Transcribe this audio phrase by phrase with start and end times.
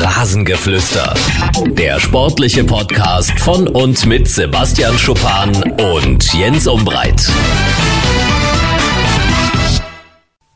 [0.00, 1.12] Rasengeflüster.
[1.70, 7.28] Der sportliche Podcast von und mit Sebastian Schuppan und Jens Umbreit.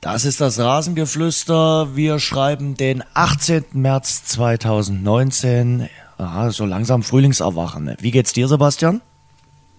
[0.00, 1.96] Das ist das Rasengeflüster.
[1.96, 3.64] Wir schreiben den 18.
[3.72, 5.88] März 2019.
[6.18, 7.96] Aha, so langsam Frühlingserwachen.
[8.00, 9.00] Wie geht's dir, Sebastian?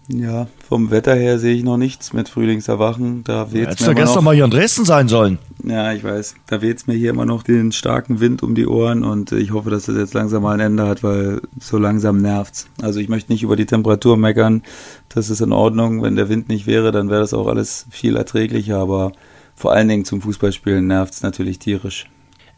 [0.10, 3.24] Ja, vom Wetter her sehe ich noch nichts mit Frühlingserwachen.
[3.24, 5.40] Da weht's Hättest du gestern noch, mal hier in Dresden sein sollen.
[5.64, 6.36] Ja, ich weiß.
[6.48, 9.52] Da weht es mir hier immer noch den starken Wind um die Ohren und ich
[9.52, 12.68] hoffe, dass das jetzt langsam mal ein Ende hat, weil so langsam nervt's.
[12.82, 14.64] Also ich möchte nicht über die Temperatur meckern.
[15.08, 16.02] Das ist in Ordnung.
[16.02, 19.14] Wenn der Wind nicht wäre, dann wäre das auch alles viel erträglicher, aber
[19.56, 22.10] vor allen Dingen zum Fußballspielen nervt's natürlich tierisch.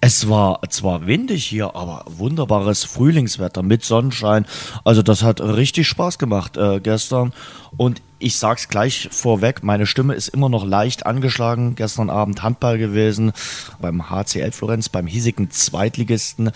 [0.08, 4.46] Es war zwar windig hier, aber wunderbares Frühlingswetter mit Sonnenschein.
[4.84, 7.34] Also das hat richtig Spaß gemacht äh, gestern.
[7.78, 11.76] Und ich sag's gleich vorweg, meine Stimme ist immer noch leicht angeschlagen.
[11.76, 13.34] Gestern Abend Handball gewesen
[13.82, 16.52] beim HCL Florenz, beim hiesigen Zweitligisten.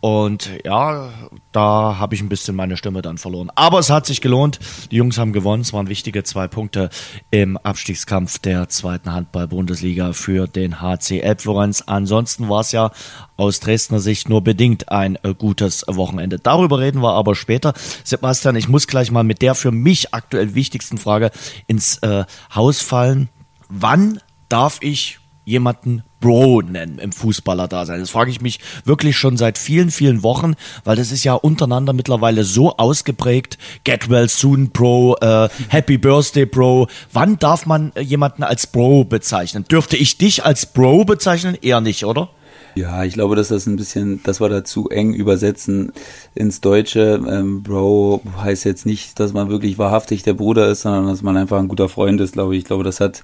[0.00, 1.10] Und ja,
[1.52, 3.50] da habe ich ein bisschen meine Stimme dann verloren.
[3.54, 4.58] Aber es hat sich gelohnt.
[4.90, 5.62] Die Jungs haben gewonnen.
[5.62, 6.88] Es waren wichtige zwei Punkte
[7.30, 11.84] im Abstiegskampf der zweiten Handball-Bundesliga für den HCL Florenz.
[11.86, 12.90] Ansonsten war es ja
[13.36, 16.38] aus Dresdner Sicht nur bedingt ein äh, gutes Wochenende.
[16.38, 17.74] Darüber reden wir aber später.
[18.04, 21.32] Sebastian, ich muss gleich mal mit der für mich aktuell wichtigsten Frage
[21.66, 22.24] ins äh,
[22.54, 23.28] Haus fallen.
[23.68, 27.98] Wann darf ich jemanden Bro nennen im Fußballer-Dasein?
[27.98, 31.92] Das frage ich mich wirklich schon seit vielen, vielen Wochen, weil das ist ja untereinander
[31.92, 33.58] mittlerweile so ausgeprägt.
[33.82, 36.86] Get well soon, Bro, äh, Happy Birthday, Bro.
[37.12, 39.64] Wann darf man jemanden als Bro bezeichnen?
[39.68, 41.58] Dürfte ich dich als Bro bezeichnen?
[41.60, 42.30] Eher nicht, oder?
[42.74, 45.92] Ja, ich glaube, dass das ein bisschen, das war da zu eng übersetzen
[46.34, 47.20] ins Deutsche.
[47.28, 51.36] Ähm, Bro heißt jetzt nicht, dass man wirklich wahrhaftig der Bruder ist, sondern dass man
[51.36, 52.60] einfach ein guter Freund ist, glaube ich.
[52.60, 53.22] Ich glaube, das hat,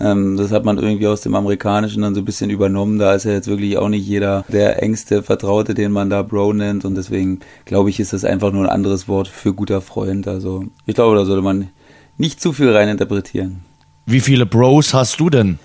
[0.00, 2.98] ähm, das hat man irgendwie aus dem Amerikanischen dann so ein bisschen übernommen.
[2.98, 6.54] Da ist ja jetzt wirklich auch nicht jeder der engste Vertraute, den man da Bro
[6.54, 6.84] nennt.
[6.84, 10.26] Und deswegen glaube ich, ist das einfach nur ein anderes Wort für guter Freund.
[10.26, 11.68] Also ich glaube, da sollte man
[12.16, 13.60] nicht zu viel reininterpretieren.
[14.06, 15.58] Wie viele Bros hast du denn?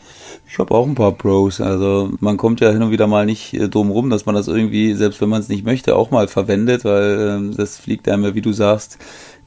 [0.54, 1.60] Ich habe auch ein paar Pros.
[1.62, 4.48] Also man kommt ja hin und wieder mal nicht äh, drum rum, dass man das
[4.48, 8.24] irgendwie, selbst wenn man es nicht möchte, auch mal verwendet, weil äh, das fliegt einem
[8.24, 9.00] ja, wie du sagst,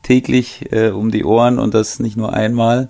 [0.03, 2.89] täglich äh, um die Ohren und das nicht nur einmal.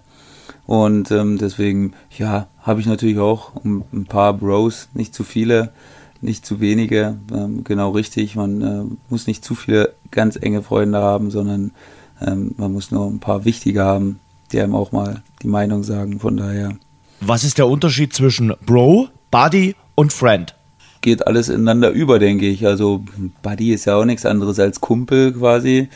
[0.64, 5.72] Und ähm, deswegen, ja, habe ich natürlich auch ein paar Bros, nicht zu viele,
[6.22, 8.34] nicht zu wenige, ähm, genau richtig.
[8.34, 11.72] Man äh, muss nicht zu viele ganz enge Freunde haben, sondern
[12.26, 14.20] ähm, man muss nur ein paar wichtige haben,
[14.52, 16.18] die einem auch mal die Meinung sagen.
[16.18, 16.78] Von daher
[17.20, 20.54] was ist der Unterschied zwischen Bro, Buddy und Friend?
[21.00, 22.66] Geht alles ineinander über, denke ich.
[22.66, 23.04] Also
[23.42, 25.88] Buddy ist ja auch nichts anderes als Kumpel quasi.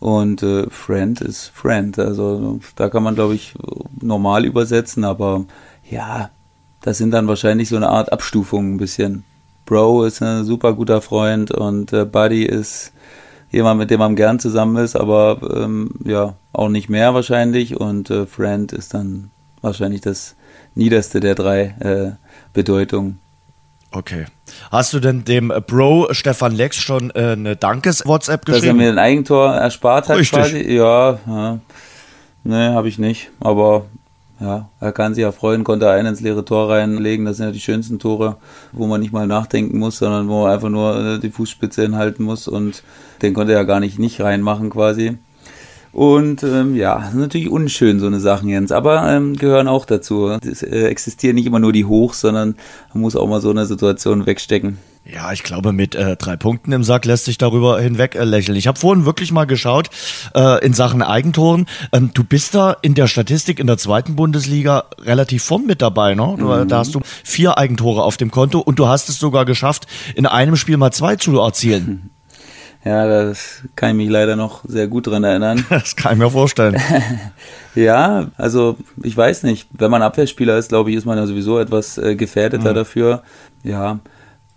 [0.00, 1.98] Und äh, Friend ist Friend.
[1.98, 3.54] Also da kann man, glaube ich,
[4.00, 5.44] normal übersetzen, aber
[5.88, 6.30] ja,
[6.82, 9.24] das sind dann wahrscheinlich so eine Art Abstufungen ein bisschen.
[9.64, 12.92] Bro ist ein super guter Freund und äh, Buddy ist
[13.50, 17.80] jemand, mit dem man gern zusammen ist, aber ähm, ja, auch nicht mehr wahrscheinlich.
[17.80, 19.30] Und äh, Friend ist dann
[19.62, 20.36] wahrscheinlich das
[20.74, 22.12] niederste der drei äh,
[22.52, 23.18] Bedeutungen.
[23.90, 24.26] Okay.
[24.72, 28.66] Hast du denn dem Bro Stefan Lex schon äh, eine Dankes-WhatsApp geschrieben?
[28.66, 30.38] Dass er mir ein Eigentor erspart hat Richtig.
[30.38, 30.72] quasi?
[30.72, 31.58] Ja, ja.
[32.42, 33.30] Nee, habe ich nicht.
[33.40, 33.86] Aber
[34.40, 37.24] ja, er kann sich ja freuen, konnte einen ins leere Tor reinlegen.
[37.24, 38.36] Das sind ja die schönsten Tore,
[38.72, 42.24] wo man nicht mal nachdenken muss, sondern wo man einfach nur äh, die Fußspitze hinhalten
[42.24, 42.48] muss.
[42.48, 42.82] Und
[43.22, 45.18] den konnte er ja gar nicht nicht reinmachen quasi.
[45.94, 50.26] Und ähm, ja, natürlich unschön so eine Sachen, Jens, aber ähm, gehören auch dazu.
[50.28, 52.56] Es äh, existieren nicht immer nur die Hochs, sondern
[52.92, 54.78] man muss auch mal so eine Situation wegstecken.
[55.04, 58.58] Ja, ich glaube, mit äh, drei Punkten im Sack lässt sich darüber hinweg äh, lächeln.
[58.58, 59.88] Ich habe vorhin wirklich mal geschaut
[60.34, 61.66] äh, in Sachen Eigentoren.
[61.92, 66.16] Ähm, du bist da in der Statistik in der zweiten Bundesliga relativ vorn mit dabei,
[66.16, 66.36] ne?
[66.36, 66.66] Mhm.
[66.66, 70.26] Da hast du vier Eigentore auf dem Konto und du hast es sogar geschafft, in
[70.26, 72.10] einem Spiel mal zwei zu erzielen.
[72.84, 75.64] Ja, das kann ich mich leider noch sehr gut dran erinnern.
[75.70, 76.80] Das kann ich mir vorstellen.
[77.74, 79.68] ja, also ich weiß nicht.
[79.72, 82.74] Wenn man Abwehrspieler ist, glaube ich, ist man ja sowieso etwas äh, gefährdeter mhm.
[82.74, 83.22] dafür.
[83.62, 84.00] Ja,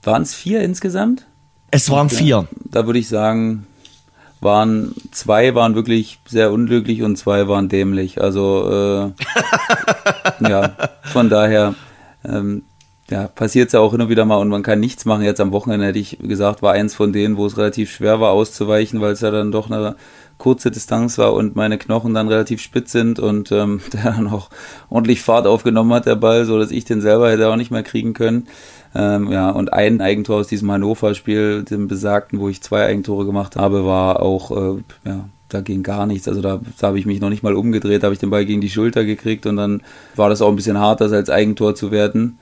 [0.03, 1.25] waren es vier insgesamt?
[1.71, 2.47] Es waren vier.
[2.65, 3.65] Da würde ich sagen,
[4.41, 8.21] waren zwei waren wirklich sehr unglücklich und zwei waren dämlich.
[8.21, 9.13] Also
[10.41, 11.75] äh, ja, von daher
[12.25, 12.63] ähm,
[13.09, 15.23] ja, passiert ja auch und wieder mal und man kann nichts machen.
[15.23, 18.31] Jetzt am Wochenende hätte ich gesagt, war eins von denen, wo es relativ schwer war
[18.31, 19.95] auszuweichen, weil es ja dann doch eine
[20.37, 24.49] kurze Distanz war und meine Knochen dann relativ spitz sind und ähm, der dann auch
[24.89, 27.83] ordentlich Fahrt aufgenommen hat, der Ball, so dass ich den selber hätte auch nicht mehr
[27.83, 28.47] kriegen können.
[28.93, 33.55] Ähm, ja, und ein Eigentor aus diesem Hannover-Spiel, dem besagten, wo ich zwei Eigentore gemacht
[33.55, 36.27] habe, war auch, äh, ja, da ging gar nichts.
[36.27, 38.61] Also da, da habe ich mich noch nicht mal umgedreht, habe ich den Ball gegen
[38.61, 39.81] die Schulter gekriegt und dann
[40.15, 42.37] war das auch ein bisschen hart, das als Eigentor zu werten.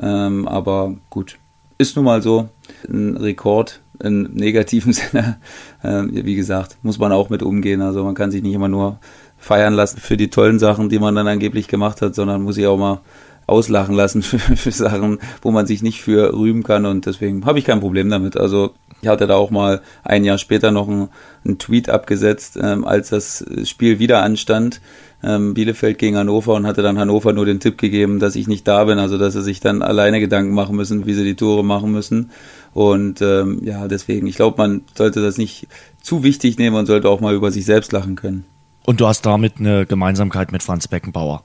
[0.00, 1.38] Ähm, aber gut,
[1.78, 2.48] ist nun mal so.
[2.88, 5.38] Ein Rekord im negativen Sinne.
[5.82, 7.82] Äh, wie gesagt, muss man auch mit umgehen.
[7.82, 8.98] Also man kann sich nicht immer nur
[9.38, 12.66] feiern lassen für die tollen Sachen, die man dann angeblich gemacht hat, sondern muss sich
[12.66, 13.00] auch mal
[13.46, 16.86] auslachen lassen für, für Sachen, wo man sich nicht für rühmen kann.
[16.86, 18.36] Und deswegen habe ich kein Problem damit.
[18.36, 21.08] Also ich hatte da auch mal ein Jahr später noch einen,
[21.44, 24.80] einen Tweet abgesetzt, ähm, als das Spiel wieder anstand.
[25.22, 28.66] Ähm, Bielefeld gegen Hannover und hatte dann Hannover nur den Tipp gegeben, dass ich nicht
[28.66, 31.62] da bin, also dass sie sich dann alleine Gedanken machen müssen, wie sie die Tore
[31.62, 32.30] machen müssen.
[32.72, 35.66] Und ähm, ja, deswegen, ich glaube, man sollte das nicht
[36.00, 38.44] zu wichtig nehmen und sollte auch mal über sich selbst lachen können.
[38.86, 41.42] Und du hast damit eine Gemeinsamkeit mit Franz Beckenbauer.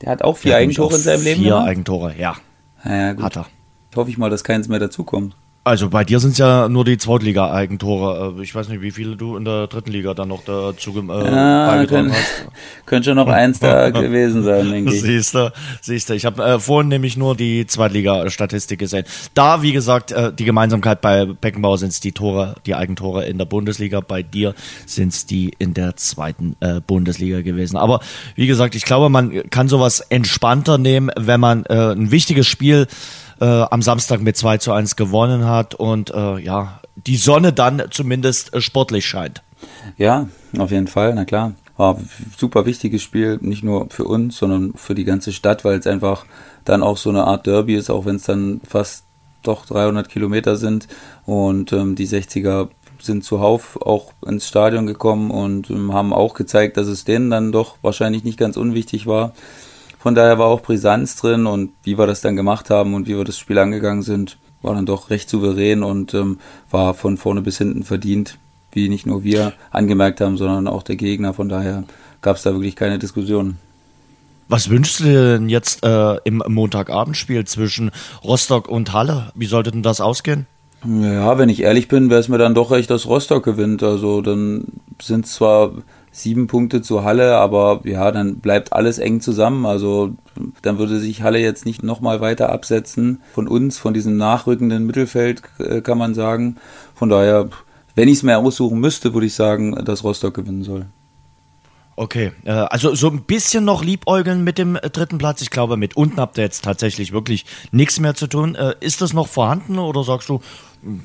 [0.00, 1.40] Der hat auch vier Eigentore in seinem Leben.
[1.40, 1.68] Vier gemacht?
[1.68, 2.36] Eigentore, ja.
[2.84, 3.24] ja gut.
[3.24, 3.46] Hat er.
[3.96, 5.34] Hoffe ich mal, dass keins mehr dazukommt.
[5.68, 8.36] Also bei dir sind es ja nur die Zweitliga-Eigentore.
[8.38, 11.30] Äh, ich weiß nicht, wie viele du in der dritten Liga dann noch dazu äh,
[11.30, 12.46] ja, beigetragen hast.
[12.86, 15.02] Könnte schon noch eins da gewesen sein, denke ich.
[15.02, 16.14] Siehst du, siehst du.
[16.14, 19.04] Ich habe äh, vorhin nämlich nur die Zweitliga-Statistik gesehen.
[19.34, 23.36] Da, wie gesagt, äh, die Gemeinsamkeit bei Beckenbauer sind es die Tore, die Eigentore in
[23.36, 24.00] der Bundesliga.
[24.00, 24.54] Bei dir
[24.86, 27.76] sind es die in der zweiten äh, Bundesliga gewesen.
[27.76, 28.00] Aber
[28.36, 32.86] wie gesagt, ich glaube, man kann sowas entspannter nehmen, wenn man äh, ein wichtiges Spiel
[33.40, 37.82] äh, am Samstag mit 2 zu 1 gewonnen hat und äh, ja, die Sonne dann
[37.90, 39.42] zumindest äh, sportlich scheint.
[39.96, 41.54] Ja, auf jeden Fall, na klar.
[41.76, 45.78] War ein super wichtiges Spiel, nicht nur für uns, sondern für die ganze Stadt, weil
[45.78, 46.26] es einfach
[46.64, 49.04] dann auch so eine Art Derby ist, auch wenn es dann fast
[49.44, 50.88] doch 300 Kilometer sind
[51.24, 52.68] und ähm, die 60er
[53.00, 57.52] sind zuhauf auch ins Stadion gekommen und ähm, haben auch gezeigt, dass es denen dann
[57.52, 59.32] doch wahrscheinlich nicht ganz unwichtig war,
[59.98, 63.16] von daher war auch Brisanz drin und wie wir das dann gemacht haben und wie
[63.16, 66.38] wir das Spiel angegangen sind, war dann doch recht souverän und ähm,
[66.70, 68.38] war von vorne bis hinten verdient,
[68.72, 71.34] wie nicht nur wir angemerkt haben, sondern auch der Gegner.
[71.34, 71.84] Von daher
[72.22, 73.56] gab es da wirklich keine Diskussion.
[74.48, 77.90] Was wünschst du dir denn jetzt äh, im Montagabendspiel zwischen
[78.24, 79.30] Rostock und Halle?
[79.34, 80.46] Wie sollte denn das ausgehen?
[80.84, 83.82] Ja, wenn ich ehrlich bin, wäre es mir dann doch recht, dass Rostock gewinnt.
[83.82, 84.64] Also dann
[85.02, 85.72] sind zwar
[86.10, 89.66] sieben Punkte zu Halle, aber ja, dann bleibt alles eng zusammen.
[89.66, 90.14] Also
[90.62, 95.42] dann würde sich Halle jetzt nicht nochmal weiter absetzen von uns, von diesem nachrückenden Mittelfeld,
[95.58, 96.56] äh, kann man sagen.
[96.94, 97.48] Von daher,
[97.94, 100.86] wenn ich es mir aussuchen müsste, würde ich sagen, dass Rostock gewinnen soll.
[101.96, 105.42] Okay, äh, also so ein bisschen noch liebäugeln mit dem äh, dritten Platz.
[105.42, 108.56] Ich glaube, mit unten habt ihr jetzt tatsächlich wirklich nichts mehr zu tun.
[108.80, 110.40] Ist das noch vorhanden oder sagst du,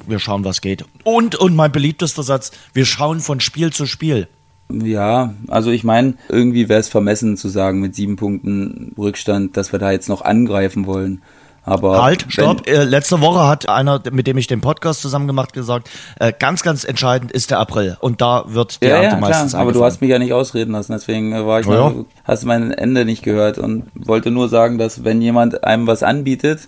[0.08, 0.86] wir schauen, was geht?
[1.04, 4.28] Und, und mein beliebtester Satz, wir schauen von Spiel zu Spiel.
[4.72, 9.72] Ja, also ich meine, irgendwie wäre es vermessen zu sagen mit sieben Punkten Rückstand, dass
[9.72, 11.22] wir da jetzt noch angreifen wollen.
[11.66, 12.68] Aber halt, stopp.
[12.68, 15.90] Äh, letzte Woche hat einer, mit dem ich den Podcast zusammen gemacht, gesagt,
[16.20, 17.98] äh, ganz, ganz entscheidend ist der April.
[18.02, 20.74] Und da wird der ja, ja, meistens klar, Aber du hast mich ja nicht ausreden
[20.74, 24.50] lassen, deswegen äh, war ich ja, mal, hast mein Ende nicht gehört und wollte nur
[24.50, 26.68] sagen, dass wenn jemand einem was anbietet,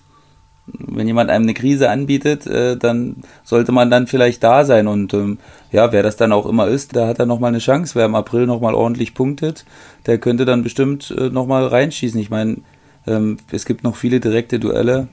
[0.68, 4.88] wenn jemand einem eine Krise anbietet, äh, dann sollte man dann vielleicht da sein.
[4.88, 5.38] Und ähm,
[5.72, 7.96] ja, wer das dann auch immer ist, da hat er nochmal eine Chance.
[7.96, 9.66] Wer im April nochmal ordentlich punktet,
[10.06, 12.20] der könnte dann bestimmt äh, nochmal reinschießen.
[12.20, 12.58] Ich meine,
[13.06, 15.08] ähm, es gibt noch viele direkte Duelle.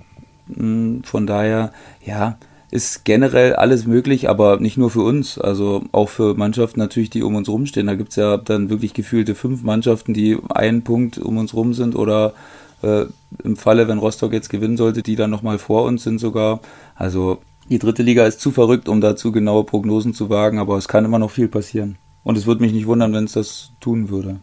[0.54, 1.72] Hm, von daher,
[2.04, 2.38] ja,
[2.70, 7.22] ist generell alles möglich, aber nicht nur für uns, also auch für Mannschaften natürlich, die
[7.22, 7.86] um uns rumstehen.
[7.86, 11.94] Da gibt's ja dann wirklich gefühlte fünf Mannschaften, die einen Punkt um uns rum sind
[11.94, 12.32] oder
[12.82, 13.06] äh,
[13.42, 16.60] im Falle, wenn Rostock jetzt gewinnen sollte, die dann nochmal vor uns sind sogar.
[16.94, 20.88] Also die dritte Liga ist zu verrückt, um dazu genaue Prognosen zu wagen, aber es
[20.88, 21.96] kann immer noch viel passieren.
[22.24, 24.40] Und es würde mich nicht wundern, wenn es das tun würde.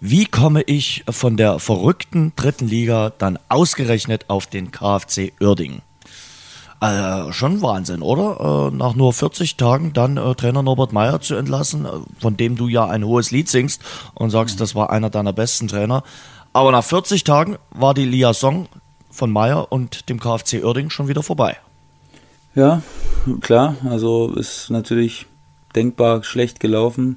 [0.00, 5.82] Wie komme ich von der verrückten dritten Liga dann ausgerechnet auf den KfC Uerdingen?
[6.80, 8.70] Äh, schon Wahnsinn, oder?
[8.72, 11.86] Äh, nach nur 40 Tagen dann äh, Trainer Norbert Meyer zu entlassen,
[12.18, 13.82] von dem du ja ein hohes Lied singst
[14.14, 16.02] und sagst, das war einer deiner besten Trainer.
[16.52, 18.66] Aber nach 40 Tagen war die Liaison
[19.10, 21.56] von Meyer und dem KfC Uerding schon wieder vorbei.
[22.54, 22.82] Ja,
[23.40, 23.76] klar.
[23.88, 25.26] Also ist natürlich
[25.74, 27.16] denkbar schlecht gelaufen.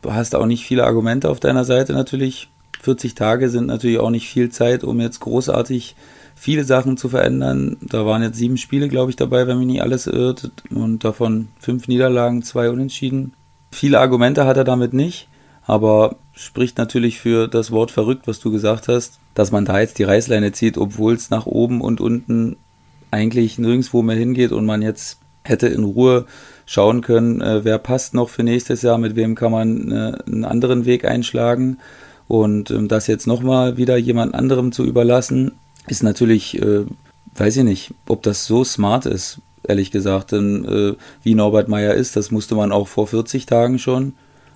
[0.00, 2.48] Du hast auch nicht viele Argumente auf deiner Seite natürlich.
[2.80, 5.94] 40 Tage sind natürlich auch nicht viel Zeit, um jetzt großartig
[6.34, 7.76] viele Sachen zu verändern.
[7.82, 10.50] Da waren jetzt sieben Spiele, glaube ich, dabei, wenn mich nicht alles irrt.
[10.70, 13.34] Und davon fünf Niederlagen, zwei Unentschieden.
[13.70, 15.28] Viele Argumente hat er damit nicht
[15.66, 19.98] aber spricht natürlich für das Wort verrückt, was du gesagt hast, dass man da jetzt
[19.98, 22.56] die Reißleine zieht, obwohl es nach oben und unten
[23.10, 26.26] eigentlich nirgendwo mehr hingeht und man jetzt hätte in Ruhe
[26.66, 30.44] schauen können, äh, wer passt noch für nächstes Jahr, mit wem kann man äh, einen
[30.44, 31.78] anderen Weg einschlagen.
[32.28, 35.52] Und ähm, das jetzt nochmal wieder jemand anderem zu überlassen,
[35.88, 36.86] ist natürlich, äh,
[37.34, 41.94] weiß ich nicht, ob das so smart ist, ehrlich gesagt, denn äh, wie Norbert Meyer
[41.94, 44.14] ist, das musste man auch vor 40 Tagen schon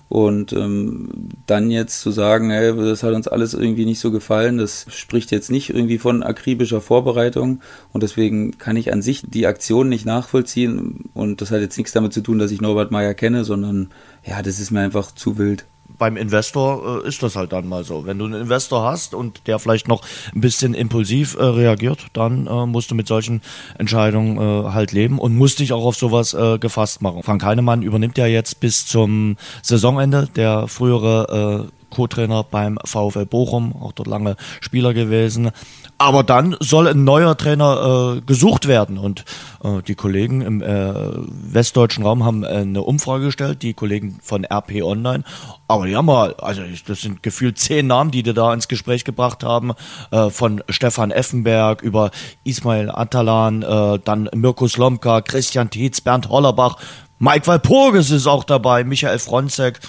[0.09, 1.09] Und ähm,
[1.47, 5.31] dann jetzt zu sagen, hey, das hat uns alles irgendwie nicht so gefallen, das spricht
[5.31, 7.59] jetzt nicht irgendwie von akribischer Vorbereitung.
[7.91, 11.09] Und deswegen kann ich an sich die Aktion nicht nachvollziehen.
[11.13, 13.89] Und das hat jetzt nichts damit zu tun, dass ich Norbert Meyer kenne, sondern
[14.25, 15.65] ja, das ist mir einfach zu wild
[15.97, 18.05] beim Investor äh, ist das halt dann mal so.
[18.05, 20.01] Wenn du einen Investor hast und der vielleicht noch
[20.33, 23.41] ein bisschen impulsiv äh, reagiert, dann äh, musst du mit solchen
[23.77, 27.23] Entscheidungen äh, halt leben und musst dich auch auf sowas äh, gefasst machen.
[27.23, 33.73] Frank Heinemann übernimmt ja jetzt bis zum Saisonende der frühere äh, Co-Trainer beim VfL Bochum,
[33.81, 35.51] auch dort lange Spieler gewesen.
[35.99, 39.25] Aber dann soll ein neuer Trainer äh, gesucht werden und
[39.63, 44.45] äh, die Kollegen im äh, westdeutschen Raum haben äh, eine Umfrage gestellt, die Kollegen von
[44.45, 45.23] RP Online.
[45.67, 49.05] Aber die haben mal, also das sind gefühlt zehn Namen, die die da ins Gespräch
[49.05, 49.73] gebracht haben,
[50.11, 52.11] äh, von Stefan Effenberg über
[52.43, 56.77] Ismail Atalan, äh, dann Mirko Slomka, Christian Tietz, Bernd Hollerbach,
[57.19, 59.79] Mike Walpurgis ist auch dabei, Michael Fronzek.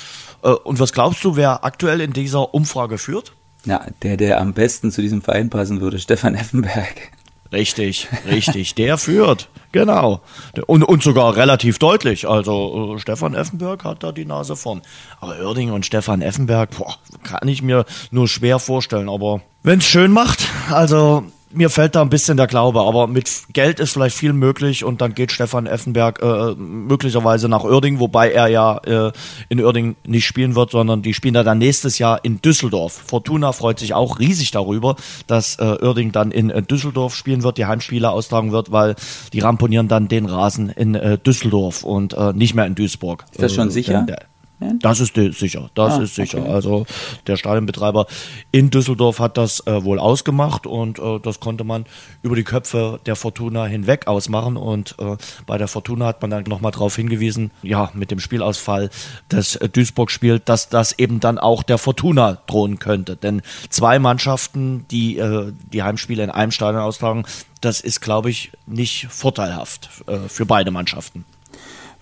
[0.42, 3.32] Äh, und was glaubst du, wer aktuell in dieser Umfrage führt?
[3.64, 7.12] Ja, der, der am besten zu diesem Verein passen würde, Stefan Effenberg.
[7.50, 8.74] Richtig, richtig.
[8.74, 10.20] Der führt, genau.
[10.66, 12.28] Und, und sogar relativ deutlich.
[12.28, 14.82] Also äh, Stefan Effenberg hat da die Nase vorn.
[15.18, 19.08] Aber Oerding und Stefan Effenberg, boah, kann ich mir nur schwer vorstellen.
[19.08, 23.28] Aber wenn es schön macht, also mir fällt da ein bisschen der Glaube, aber mit
[23.52, 28.30] Geld ist vielleicht viel möglich und dann geht Stefan Effenberg äh, möglicherweise nach Oerding, wobei
[28.30, 29.12] er ja äh,
[29.48, 33.02] in Oerding nicht spielen wird, sondern die spielen da dann nächstes Jahr in Düsseldorf.
[33.06, 37.58] Fortuna freut sich auch riesig darüber, dass äh, Oerding dann in äh, Düsseldorf spielen wird,
[37.58, 38.94] die Heimspiele austragen wird, weil
[39.32, 43.24] die ramponieren dann den Rasen in äh, Düsseldorf und äh, nicht mehr in Duisburg.
[43.32, 44.02] Ist das schon sicher?
[44.02, 44.24] Der,
[44.60, 46.40] das ist sicher, das ah, ist sicher.
[46.40, 46.50] Okay.
[46.50, 46.86] Also
[47.26, 48.06] der Stadionbetreiber
[48.50, 51.86] in Düsseldorf hat das äh, wohl ausgemacht und äh, das konnte man
[52.22, 56.44] über die Köpfe der Fortuna hinweg ausmachen und äh, bei der Fortuna hat man dann
[56.44, 58.90] nochmal darauf hingewiesen, ja, mit dem Spielausfall
[59.30, 63.16] des äh, Duisburg spielt, dass das eben dann auch der Fortuna drohen könnte.
[63.16, 67.24] Denn zwei Mannschaften, die äh, die Heimspiele in einem Stadion austragen,
[67.60, 71.24] das ist, glaube ich, nicht vorteilhaft äh, für beide Mannschaften.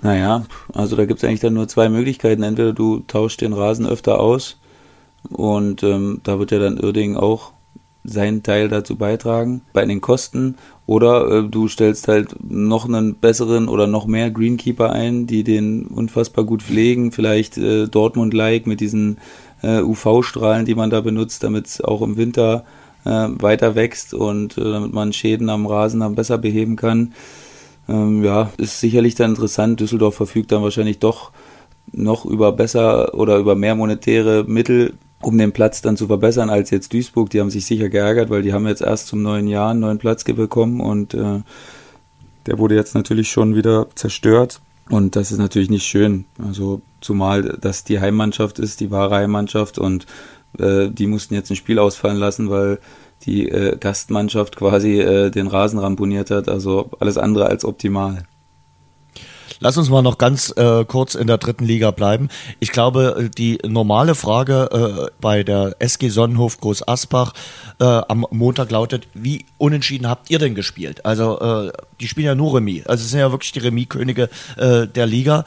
[0.03, 2.43] Naja, also da gibt es eigentlich dann nur zwei Möglichkeiten.
[2.43, 4.59] Entweder du tauschst den Rasen öfter aus
[5.31, 7.53] und ähm, da wird ja dann Irding auch
[8.05, 13.69] seinen Teil dazu beitragen bei den Kosten oder äh, du stellst halt noch einen besseren
[13.69, 19.19] oder noch mehr Greenkeeper ein, die den unfassbar gut pflegen, vielleicht äh, Dortmund-like mit diesen
[19.63, 22.65] äh, UV-Strahlen, die man da benutzt, damit es auch im Winter
[23.05, 27.13] äh, weiter wächst und äh, damit man Schäden am Rasen dann besser beheben kann.
[27.89, 29.81] Ähm, ja, ist sicherlich dann interessant.
[29.81, 31.33] Düsseldorf verfügt dann wahrscheinlich doch
[31.93, 36.71] noch über besser oder über mehr monetäre Mittel, um den Platz dann zu verbessern als
[36.71, 37.31] jetzt Duisburg.
[37.31, 39.99] Die haben sich sicher geärgert, weil die haben jetzt erst zum neuen Jahr einen neuen
[39.99, 41.41] Platz bekommen und äh,
[42.47, 44.61] der wurde jetzt natürlich schon wieder zerstört.
[44.89, 46.27] Und das ist natürlich nicht schön.
[46.45, 50.07] Also zumal das die Heimmannschaft ist, die wahre Heimmannschaft und
[50.59, 52.79] äh, die mussten jetzt ein Spiel ausfallen lassen, weil
[53.25, 56.49] die äh, Gastmannschaft quasi äh, den Rasen ramponiert hat.
[56.49, 58.25] Also alles andere als optimal.
[59.59, 62.29] Lass uns mal noch ganz äh, kurz in der dritten Liga bleiben.
[62.61, 67.33] Ich glaube, die normale Frage äh, bei der SG Sonnenhof Groß Asbach
[67.81, 71.07] äh, am Montag lautet, wie unentschieden habt ihr denn gespielt?
[71.07, 72.87] Also äh, die spielen ja nur Remis.
[72.87, 75.45] Also es sind ja wirklich die Remis-Könige äh, der Liga.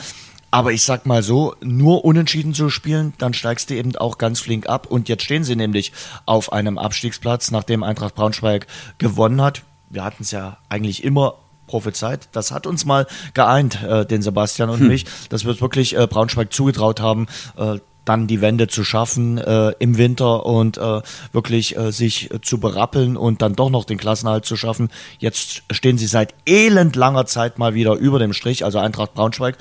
[0.51, 4.39] Aber ich sag mal so, nur unentschieden zu spielen, dann steigst du eben auch ganz
[4.39, 4.87] flink ab.
[4.87, 5.91] Und jetzt stehen sie nämlich
[6.25, 8.65] auf einem Abstiegsplatz, nachdem Eintracht Braunschweig
[8.97, 9.63] gewonnen hat.
[9.89, 11.35] Wir hatten es ja eigentlich immer
[11.67, 12.29] prophezeit.
[12.31, 14.87] Das hat uns mal geeint, äh, den Sebastian und hm.
[14.87, 17.27] mich, dass wir es wirklich äh, Braunschweig zugetraut haben,
[17.57, 21.01] äh, dann die Wende zu schaffen äh, im Winter und äh,
[21.31, 24.89] wirklich äh, sich zu berappeln und dann doch noch den Klassenhalt zu schaffen.
[25.19, 29.57] Jetzt stehen sie seit elend langer Zeit mal wieder über dem Strich, also Eintracht Braunschweig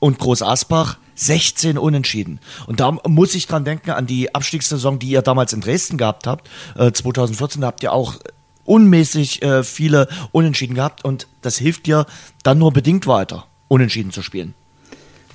[0.00, 2.40] und Groß Asbach 16 Unentschieden.
[2.66, 6.26] Und da muss ich dran denken an die Abstiegssaison, die ihr damals in Dresden gehabt
[6.26, 6.48] habt.
[6.76, 8.16] Äh, 2014 da habt ihr auch
[8.64, 12.06] unmäßig äh, viele Unentschieden gehabt und das hilft dir
[12.42, 14.54] dann nur bedingt weiter, Unentschieden zu spielen.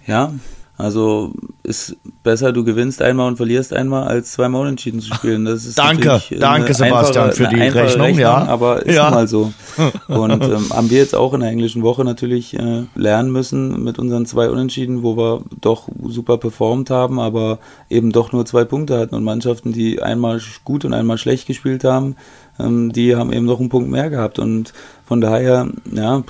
[0.08, 0.34] Ja,
[0.78, 1.32] also
[1.64, 5.46] ist besser, du gewinnst einmal und verlierst einmal, als zweimal unentschieden zu spielen.
[5.46, 8.46] Das ist danke, danke Sebastian für die Rechnung, Rechnung, ja.
[8.46, 9.10] Aber ist ja.
[9.10, 9.54] mal so.
[10.08, 14.00] Und ähm, haben wir jetzt auch in der englischen Woche natürlich äh, lernen müssen mit
[14.00, 19.00] unseren zwei Unentschieden, wo wir doch super performt haben, aber eben doch nur zwei Punkte
[19.00, 19.16] hatten.
[19.16, 22.18] Und Mannschaften, die einmal gut und einmal schlecht gespielt haben,
[22.60, 24.40] ähm, die haben eben noch einen Punkt mehr gehabt.
[24.40, 24.74] Und
[25.06, 26.24] von daher, ja,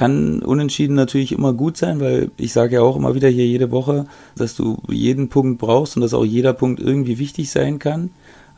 [0.00, 3.70] kann unentschieden natürlich immer gut sein, weil ich sage ja auch immer wieder hier jede
[3.70, 8.08] Woche, dass du jeden Punkt brauchst und dass auch jeder Punkt irgendwie wichtig sein kann.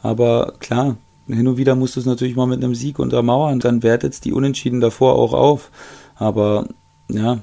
[0.02, 3.82] Aber klar, hin und wieder musst du es natürlich mal mit einem Sieg untermauern, dann
[3.82, 5.72] wertet es die Unentschieden davor auch auf.
[6.14, 6.68] Aber
[7.08, 7.40] ja,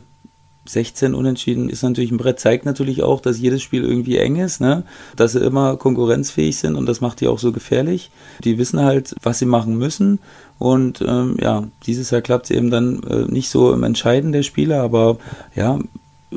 [0.65, 4.62] 16 Unentschieden ist natürlich ein Brett, zeigt natürlich auch, dass jedes Spiel irgendwie eng ist,
[4.62, 4.84] ne?
[5.18, 8.12] dass sie immer konkurrenzfähig sind und das macht die auch so gefährlich.
[8.46, 10.20] Die wissen halt, was sie machen müssen
[10.60, 14.44] und ähm, ja, dieses Jahr klappt es eben dann äh, nicht so im Entscheiden der
[14.44, 15.18] Spieler, aber
[15.56, 15.80] ja,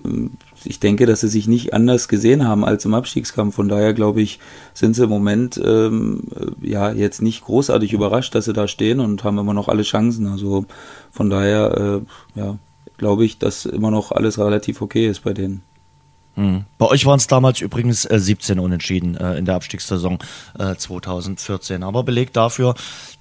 [0.04, 0.30] ähm,
[0.64, 3.56] ich denke, dass sie sich nicht anders gesehen haben als im Abstiegskampf.
[3.56, 4.38] Von daher glaube ich,
[4.74, 6.22] sind sie im Moment ähm,
[6.60, 10.28] ja jetzt nicht großartig überrascht, dass sie da stehen und haben immer noch alle Chancen.
[10.28, 10.64] Also
[11.10, 12.02] von daher
[12.36, 12.58] äh, ja,
[12.96, 15.62] glaube ich, dass immer noch alles relativ okay ist bei denen.
[16.36, 16.64] Mhm.
[16.78, 20.18] Bei euch waren es damals übrigens äh, 17 Unentschieden äh, in der Abstiegssaison
[20.58, 21.82] äh, 2014.
[21.82, 22.74] Aber belegt dafür,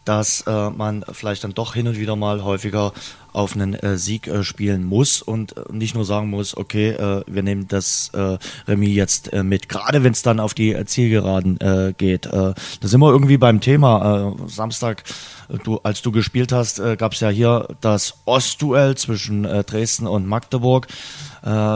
[0.05, 2.93] dass äh, man vielleicht dann doch hin und wieder mal häufiger
[3.33, 7.23] auf einen äh, Sieg äh, spielen muss und äh, nicht nur sagen muss, okay, äh,
[7.27, 11.59] wir nehmen das äh, Remis jetzt mit, gerade wenn es dann auf die Zielgeraden
[11.97, 12.25] geht.
[12.25, 14.35] Da sind wir irgendwie beim Thema.
[14.47, 15.03] Samstag,
[15.63, 20.87] du, als du gespielt hast, gab es ja hier das Ostduell zwischen Dresden und Magdeburg.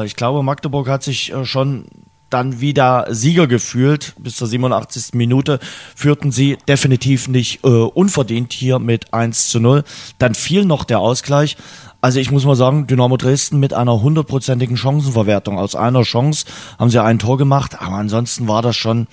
[0.05, 1.85] Ich glaube, Magdeburg hat sich schon
[2.29, 4.13] dann wieder Sieger gefühlt.
[4.17, 5.13] Bis zur 87.
[5.13, 5.59] Minute
[5.95, 9.83] führten sie definitiv nicht äh, unverdient hier mit 1 zu 0.
[10.17, 11.57] Dann fiel noch der Ausgleich.
[12.01, 15.57] Also ich muss mal sagen, Dynamo Dresden mit einer hundertprozentigen Chancenverwertung.
[15.57, 16.45] Aus einer Chance
[16.77, 19.07] haben sie ein Tor gemacht, aber ansonsten war das schon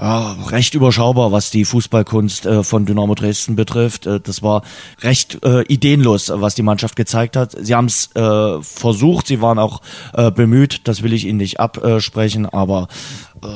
[0.00, 4.06] recht überschaubar, was die Fußballkunst äh, von Dynamo Dresden betrifft.
[4.06, 4.62] Äh, das war
[5.02, 7.54] recht äh, ideenlos, was die Mannschaft gezeigt hat.
[7.58, 9.82] Sie haben es äh, versucht, sie waren auch
[10.14, 12.88] äh, bemüht, das will ich Ihnen nicht absprechen, aber
[13.42, 13.48] äh,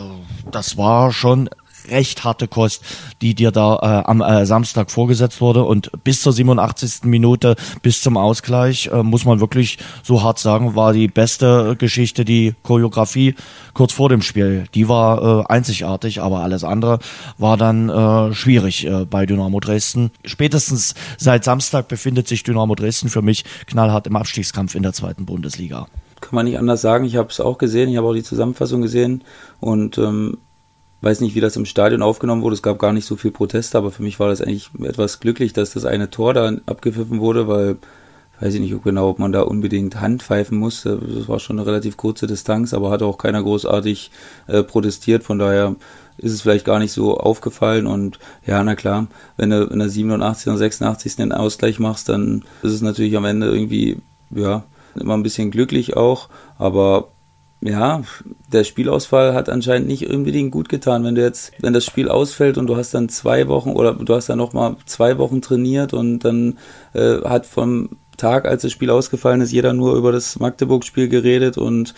[0.50, 1.48] das war schon
[1.88, 2.84] recht harte Kost,
[3.22, 5.64] die dir da äh, am äh, Samstag vorgesetzt wurde.
[5.64, 7.04] Und bis zur 87.
[7.04, 12.24] Minute, bis zum Ausgleich, äh, muss man wirklich so hart sagen, war die beste Geschichte
[12.24, 13.34] die Choreografie
[13.72, 14.64] kurz vor dem Spiel.
[14.74, 16.98] Die war äh, einzigartig, aber alles andere
[17.38, 20.10] war dann äh, schwierig äh, bei Dynamo Dresden.
[20.24, 25.26] Spätestens seit Samstag befindet sich Dynamo Dresden für mich knallhart im Abstiegskampf in der zweiten
[25.26, 25.86] Bundesliga
[26.24, 27.04] kann man nicht anders sagen.
[27.04, 29.24] Ich habe es auch gesehen, ich habe auch die Zusammenfassung gesehen
[29.60, 30.38] und ähm,
[31.04, 32.54] weiß nicht, wie das im Stadion aufgenommen wurde.
[32.54, 35.52] Es gab gar nicht so viel Proteste, aber für mich war das eigentlich etwas glücklich,
[35.52, 37.76] dass das eine Tor da abgepfiffen wurde, weil
[38.40, 40.98] weiß ich nicht genau, ob man da unbedingt Handpfeifen musste.
[40.98, 44.10] Das war schon eine relativ kurze Distanz, aber hat auch keiner großartig
[44.48, 45.22] äh, protestiert.
[45.22, 45.76] Von daher
[46.18, 47.86] ist es vielleicht gar nicht so aufgefallen.
[47.86, 50.48] Und ja, na klar, wenn du in der 87.
[50.48, 51.16] oder 86.
[51.16, 53.98] den Ausgleich machst, dann ist es natürlich am Ende irgendwie,
[54.30, 54.64] ja,
[54.98, 56.28] immer ein bisschen glücklich auch.
[56.58, 57.08] Aber
[57.64, 58.02] ja,
[58.52, 61.02] der Spielausfall hat anscheinend nicht unbedingt gut getan.
[61.02, 64.14] Wenn du jetzt, wenn das Spiel ausfällt und du hast dann zwei Wochen oder du
[64.14, 66.58] hast dann noch mal zwei Wochen trainiert und dann
[66.92, 71.56] äh, hat vom Tag, als das Spiel ausgefallen ist, jeder nur über das Magdeburg-Spiel geredet
[71.56, 71.94] und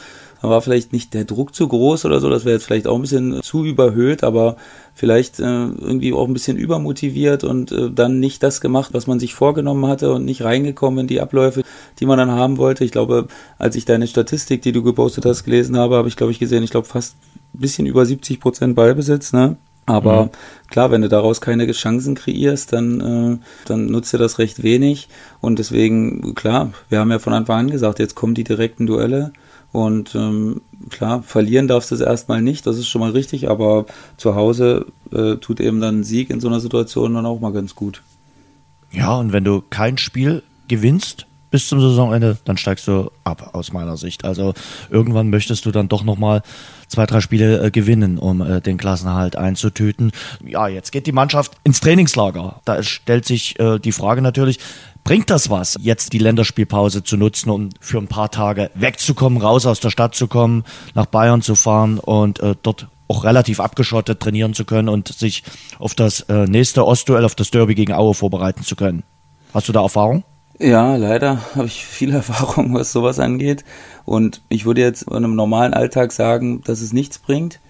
[0.51, 3.03] war vielleicht nicht der Druck zu groß oder so, das wäre jetzt vielleicht auch ein
[3.03, 4.57] bisschen zu überhöht, aber
[4.95, 9.21] vielleicht äh, irgendwie auch ein bisschen übermotiviert und äh, dann nicht das gemacht, was man
[9.21, 11.63] sich vorgenommen hatte und nicht reingekommen in die Abläufe,
[12.01, 12.85] die man dann haben wollte.
[12.85, 13.29] Ich glaube,
[13.59, 16.63] als ich deine Statistik, die du gepostet hast, gelesen habe, habe ich, glaube ich, gesehen,
[16.63, 17.17] ich glaube fast
[17.55, 19.57] ein bisschen über 70 Prozent Ballbesitz, ne?
[19.87, 20.31] Aber mhm.
[20.69, 25.09] klar, wenn du daraus keine Chancen kreierst, dann, äh, dann nutzt dir das recht wenig.
[25.41, 29.33] Und deswegen, klar, wir haben ja von Anfang an gesagt, jetzt kommen die direkten Duelle.
[29.73, 33.87] Und ähm, klar, verlieren darfst du es erstmal nicht, das ist schon mal richtig, aber
[34.17, 37.53] zu Hause äh, tut eben dann ein Sieg in so einer Situation dann auch mal
[37.53, 38.03] ganz gut.
[38.93, 43.73] Ja, und wenn du kein Spiel gewinnst bis zum Saisonende, dann steigst du ab, aus
[43.73, 44.25] meiner Sicht.
[44.25, 44.55] Also
[44.91, 46.43] irgendwann möchtest du dann doch nochmal
[46.89, 50.13] zwei, drei Spiele äh, gewinnen, um äh, den Klassenhalt einzutüten.
[50.45, 52.61] Ja, jetzt geht die Mannschaft ins Trainingslager.
[52.65, 54.59] Da stellt sich äh, die Frage natürlich,
[55.07, 59.65] Bringt das was, jetzt die Länderspielpause zu nutzen, um für ein paar Tage wegzukommen, raus
[59.65, 60.65] aus der Stadt zu kommen,
[60.97, 65.45] nach Bayern zu fahren und äh, dort auch relativ abgeschottet trainieren zu können und sich
[65.79, 69.05] auf das äh, nächste Ostduell, auf das Derby gegen Aue vorbereiten zu können?
[69.55, 70.25] Hast du da Erfahrung?
[70.59, 73.65] Ja, leider habe ich viel Erfahrung, was sowas angeht.
[74.07, 77.61] Und ich würde jetzt in einem normalen Alltag sagen, dass es nichts bringt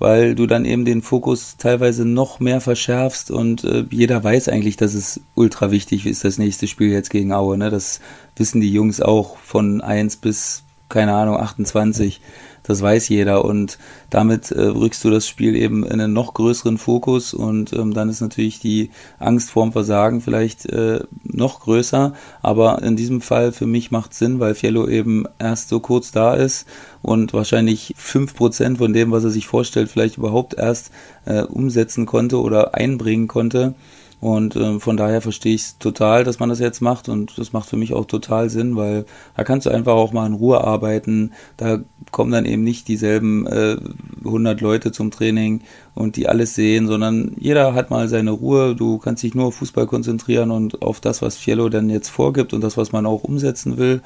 [0.00, 4.78] weil du dann eben den Fokus teilweise noch mehr verschärfst und äh, jeder weiß eigentlich,
[4.78, 7.58] dass es ultra wichtig ist, das nächste Spiel jetzt gegen Aue.
[7.58, 7.70] Ne?
[7.70, 8.00] Das
[8.34, 12.22] wissen die Jungs auch von 1 bis, keine Ahnung, 28.
[12.70, 13.78] Das weiß jeder und
[14.10, 18.08] damit äh, rückst du das Spiel eben in einen noch größeren Fokus und ähm, dann
[18.08, 22.14] ist natürlich die Angst vorm Versagen vielleicht äh, noch größer.
[22.42, 26.34] Aber in diesem Fall für mich macht Sinn, weil Fiello eben erst so kurz da
[26.34, 26.64] ist
[27.02, 30.92] und wahrscheinlich fünf Prozent von dem, was er sich vorstellt, vielleicht überhaupt erst
[31.24, 33.74] äh, umsetzen konnte oder einbringen konnte.
[34.20, 37.54] Und äh, von daher verstehe ich es total, dass man das jetzt macht und das
[37.54, 40.62] macht für mich auch total Sinn, weil da kannst du einfach auch mal in Ruhe
[40.62, 41.32] arbeiten.
[41.56, 41.80] Da
[42.10, 43.78] kommen dann eben nicht dieselben äh,
[44.22, 45.62] 100 Leute zum Training
[45.94, 48.76] und die alles sehen, sondern jeder hat mal seine Ruhe.
[48.76, 52.52] Du kannst dich nur auf Fußball konzentrieren und auf das, was Fiello dann jetzt vorgibt
[52.52, 54.02] und das, was man auch umsetzen will.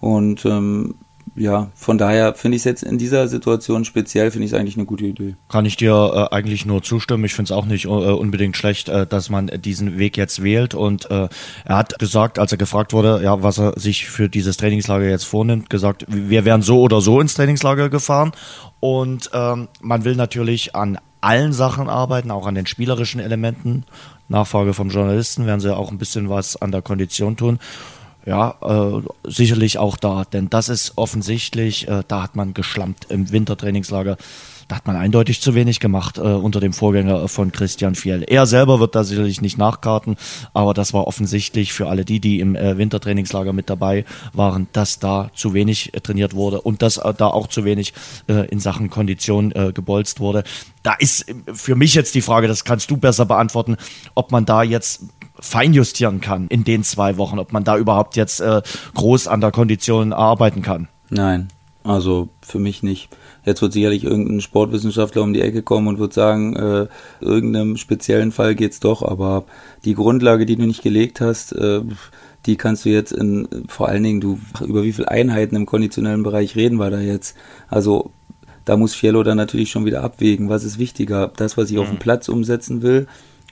[0.00, 0.96] Und ähm,
[1.36, 4.76] ja, von daher finde ich es jetzt in dieser Situation speziell, finde ich es eigentlich
[4.76, 5.36] eine gute Idee.
[5.48, 7.24] Kann ich dir äh, eigentlich nur zustimmen.
[7.24, 10.74] Ich finde es auch nicht äh, unbedingt schlecht, äh, dass man diesen Weg jetzt wählt.
[10.74, 11.28] Und äh,
[11.64, 15.24] er hat gesagt, als er gefragt wurde, ja, was er sich für dieses Trainingslager jetzt
[15.24, 18.32] vornimmt, gesagt, wir wären so oder so ins Trainingslager gefahren.
[18.80, 23.84] Und ähm, man will natürlich an allen Sachen arbeiten, auch an den spielerischen Elementen.
[24.28, 27.58] Nachfrage vom Journalisten werden sie auch ein bisschen was an der Kondition tun
[28.26, 33.30] ja, äh, sicherlich auch da, denn das ist offensichtlich, äh, da hat man geschlampt im
[33.30, 34.16] Wintertrainingslager.
[34.68, 38.24] Da hat man eindeutig zu wenig gemacht äh, unter dem Vorgänger von Christian Fiel.
[38.26, 40.16] Er selber wird da sicherlich nicht nachkarten,
[40.54, 44.98] aber das war offensichtlich für alle die, die im äh, Wintertrainingslager mit dabei waren, dass
[44.98, 47.94] da zu wenig äh, trainiert wurde und dass äh, da auch zu wenig
[48.26, 50.42] äh, in Sachen Kondition äh, gebolzt wurde.
[50.82, 53.76] Da ist für mich jetzt die Frage, das kannst du besser beantworten,
[54.16, 55.02] ob man da jetzt
[55.40, 58.62] feinjustieren kann in den zwei Wochen, ob man da überhaupt jetzt äh,
[58.94, 60.88] groß an der Kondition arbeiten kann.
[61.10, 61.48] Nein,
[61.84, 63.08] also für mich nicht.
[63.44, 66.88] Jetzt wird sicherlich irgendein Sportwissenschaftler um die Ecke kommen und wird sagen, äh,
[67.20, 69.44] irgendeinem speziellen Fall geht's doch, aber
[69.84, 71.82] die Grundlage, die du nicht gelegt hast, äh,
[72.46, 76.22] die kannst du jetzt in, vor allen Dingen, du, über wie viele Einheiten im konditionellen
[76.22, 77.36] Bereich reden wir da jetzt?
[77.68, 78.10] Also,
[78.64, 81.82] da muss Fiello dann natürlich schon wieder abwägen, was ist wichtiger, das, was ich mhm.
[81.82, 83.06] auf dem Platz umsetzen will,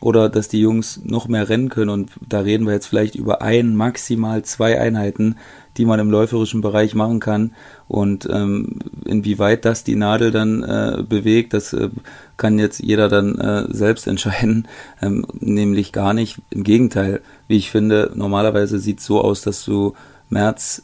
[0.05, 1.88] oder dass die Jungs noch mehr rennen können.
[1.88, 5.37] Und da reden wir jetzt vielleicht über ein, maximal zwei Einheiten,
[5.79, 7.55] die man im läuferischen Bereich machen kann.
[7.88, 11.88] Und ähm, inwieweit das die Nadel dann äh, bewegt, das äh,
[12.37, 14.69] kann jetzt jeder dann äh, selbst entscheiden,
[15.01, 16.43] ähm, nämlich gar nicht.
[16.51, 19.95] Im Gegenteil, wie ich finde, normalerweise sieht es so aus, dass du
[20.29, 20.83] März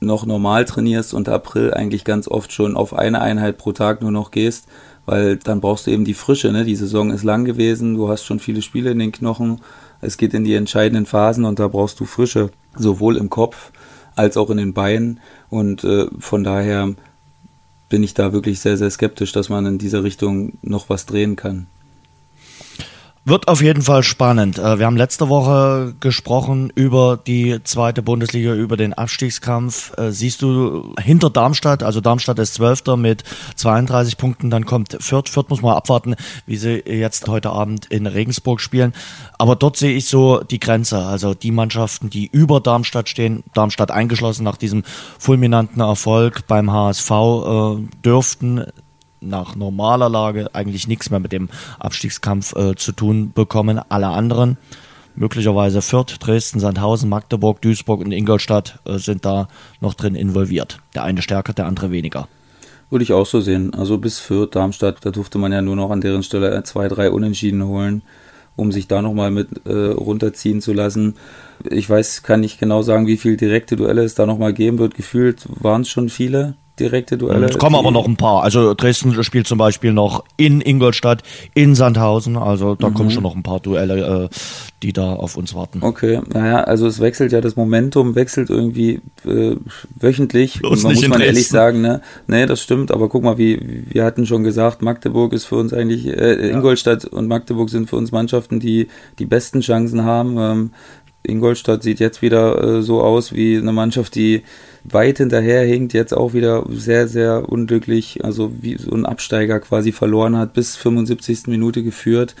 [0.00, 4.12] noch normal trainierst und April eigentlich ganz oft schon auf eine Einheit pro Tag nur
[4.12, 4.66] noch gehst
[5.06, 6.52] weil dann brauchst du eben die Frische.
[6.52, 6.64] Ne?
[6.64, 9.60] Die Saison ist lang gewesen, du hast schon viele Spiele in den Knochen,
[10.00, 13.72] es geht in die entscheidenden Phasen und da brauchst du Frische, sowohl im Kopf
[14.14, 15.20] als auch in den Beinen.
[15.48, 16.94] Und äh, von daher
[17.88, 21.36] bin ich da wirklich sehr, sehr skeptisch, dass man in dieser Richtung noch was drehen
[21.36, 21.68] kann.
[23.28, 24.56] Wird auf jeden Fall spannend.
[24.56, 29.98] Äh, wir haben letzte Woche gesprochen über die zweite Bundesliga, über den Abstiegskampf.
[29.98, 33.24] Äh, siehst du hinter Darmstadt, also Darmstadt ist Zwölfter mit
[33.56, 35.28] 32 Punkten, dann kommt Fürth.
[35.28, 36.14] Fürth muss man abwarten,
[36.46, 38.94] wie sie jetzt heute Abend in Regensburg spielen.
[39.38, 40.98] Aber dort sehe ich so die Grenze.
[41.04, 44.84] Also die Mannschaften, die über Darmstadt stehen, Darmstadt eingeschlossen nach diesem
[45.18, 48.66] fulminanten Erfolg beim HSV, äh, dürften
[49.28, 53.80] nach normaler Lage eigentlich nichts mehr mit dem Abstiegskampf äh, zu tun bekommen.
[53.88, 54.56] Alle anderen,
[55.14, 59.48] möglicherweise Fürth, Dresden, Sandhausen, Magdeburg, Duisburg und Ingolstadt äh, sind da
[59.80, 60.78] noch drin involviert.
[60.94, 62.28] Der eine stärker, der andere weniger.
[62.90, 63.74] Würde ich auch so sehen.
[63.74, 67.10] Also bis Fürth, Darmstadt, da durfte man ja nur noch an deren Stelle zwei, drei
[67.10, 68.02] Unentschieden holen,
[68.54, 71.16] um sich da nochmal mit äh, runterziehen zu lassen.
[71.68, 74.94] Ich weiß, kann nicht genau sagen, wie viele direkte Duelle es da nochmal geben wird.
[74.94, 77.46] Gefühlt waren es schon viele direkte Duelle.
[77.46, 78.42] Es kommen aber noch ein paar.
[78.42, 81.22] Also Dresden spielt zum Beispiel noch in Ingolstadt,
[81.54, 82.36] in Sandhausen.
[82.36, 82.94] Also da mhm.
[82.94, 84.36] kommen schon noch ein paar Duelle, äh,
[84.82, 85.78] die da auf uns warten.
[85.82, 89.56] Okay, naja, also es wechselt ja das Momentum, wechselt irgendwie äh,
[89.98, 90.60] wöchentlich.
[90.60, 91.26] Bloß man muss man Dresden.
[91.26, 92.02] ehrlich sagen, ne?
[92.26, 95.72] Nee, das stimmt, aber guck mal, wie wir hatten schon gesagt, Magdeburg ist für uns
[95.72, 97.10] eigentlich, äh, Ingolstadt ja.
[97.10, 100.36] und Magdeburg sind für uns Mannschaften, die die besten Chancen haben.
[100.38, 100.70] Ähm,
[101.26, 104.42] Ingolstadt sieht jetzt wieder äh, so aus wie eine Mannschaft, die
[104.90, 110.36] weit hinterherhinkt, jetzt auch wieder sehr, sehr unglücklich, also wie so ein Absteiger quasi verloren
[110.36, 111.46] hat, bis 75.
[111.46, 112.34] Minute geführt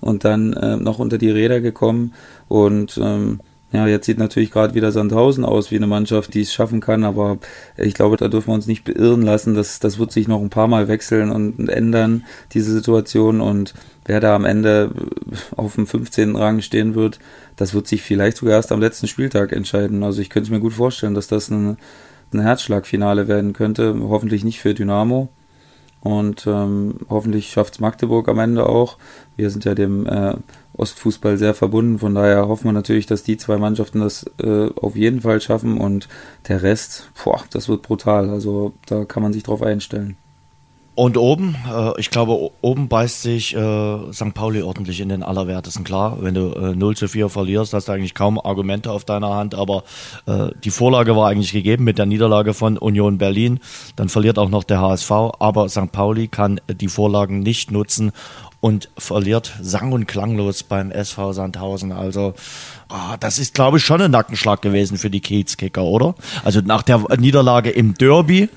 [0.00, 2.12] und dann äh, noch unter die Räder gekommen.
[2.48, 3.40] Und ähm,
[3.72, 7.04] ja, jetzt sieht natürlich gerade wieder Sandhausen aus wie eine Mannschaft, die es schaffen kann,
[7.04, 7.38] aber
[7.78, 9.54] ich glaube, da dürfen wir uns nicht beirren lassen.
[9.54, 13.40] Das, das wird sich noch ein paar Mal wechseln und ändern, diese Situation.
[13.40, 13.72] Und
[14.04, 14.90] wer da am Ende
[15.56, 16.36] auf dem 15.
[16.36, 17.18] Rang stehen wird,
[17.56, 20.02] das wird sich vielleicht sogar erst am letzten Spieltag entscheiden.
[20.02, 21.78] Also ich könnte mir gut vorstellen, dass das ein,
[22.34, 23.96] ein Herzschlagfinale werden könnte.
[24.02, 25.30] Hoffentlich nicht für Dynamo.
[26.02, 28.98] Und ähm, hoffentlich schafft es Magdeburg am Ende auch.
[29.36, 30.34] Wir sind ja dem äh,
[30.82, 32.00] Ostfußball sehr verbunden.
[32.00, 35.78] Von daher hoffen wir natürlich, dass die zwei Mannschaften das äh, auf jeden Fall schaffen.
[35.78, 36.08] Und
[36.48, 38.28] der Rest, boah, das wird brutal.
[38.28, 40.16] Also da kann man sich drauf einstellen.
[40.94, 44.34] Und oben, äh, ich glaube, oben beißt sich äh, St.
[44.34, 45.84] Pauli ordentlich in den Allerwertesten.
[45.84, 49.30] Klar, wenn du äh, 0 zu 4 verlierst, hast du eigentlich kaum Argumente auf deiner
[49.30, 49.84] Hand, aber
[50.26, 53.60] äh, die Vorlage war eigentlich gegeben mit der Niederlage von Union Berlin.
[53.96, 55.92] Dann verliert auch noch der HSV, aber St.
[55.92, 58.12] Pauli kann die Vorlagen nicht nutzen
[58.62, 61.90] und verliert sang- und klanglos beim SV Sandhausen.
[61.90, 62.34] Also
[62.88, 66.14] oh, das ist, glaube ich, schon ein Nackenschlag gewesen für die Kiezkicker, oder?
[66.44, 68.48] Also nach der Niederlage im Derby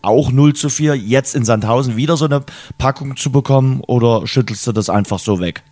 [0.00, 2.44] auch 0 zu 4, jetzt in Sandhausen wieder so eine
[2.78, 5.64] Packung zu bekommen oder schüttelst du das einfach so weg?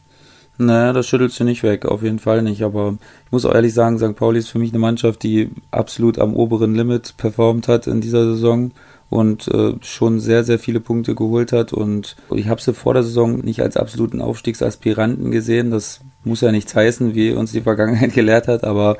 [0.58, 2.62] Naja, das schüttelst du nicht weg, auf jeden Fall nicht.
[2.62, 2.96] Aber
[3.26, 4.16] ich muss auch ehrlich sagen, St.
[4.16, 8.24] Pauli ist für mich eine Mannschaft, die absolut am oberen Limit performt hat in dieser
[8.24, 8.72] Saison
[9.08, 11.72] und äh, schon sehr, sehr viele Punkte geholt hat.
[11.72, 15.70] Und ich habe sie vor der Saison nicht als absoluten Aufstiegsaspiranten gesehen.
[15.70, 18.96] Das muss ja nichts heißen, wie uns die Vergangenheit gelehrt hat, aber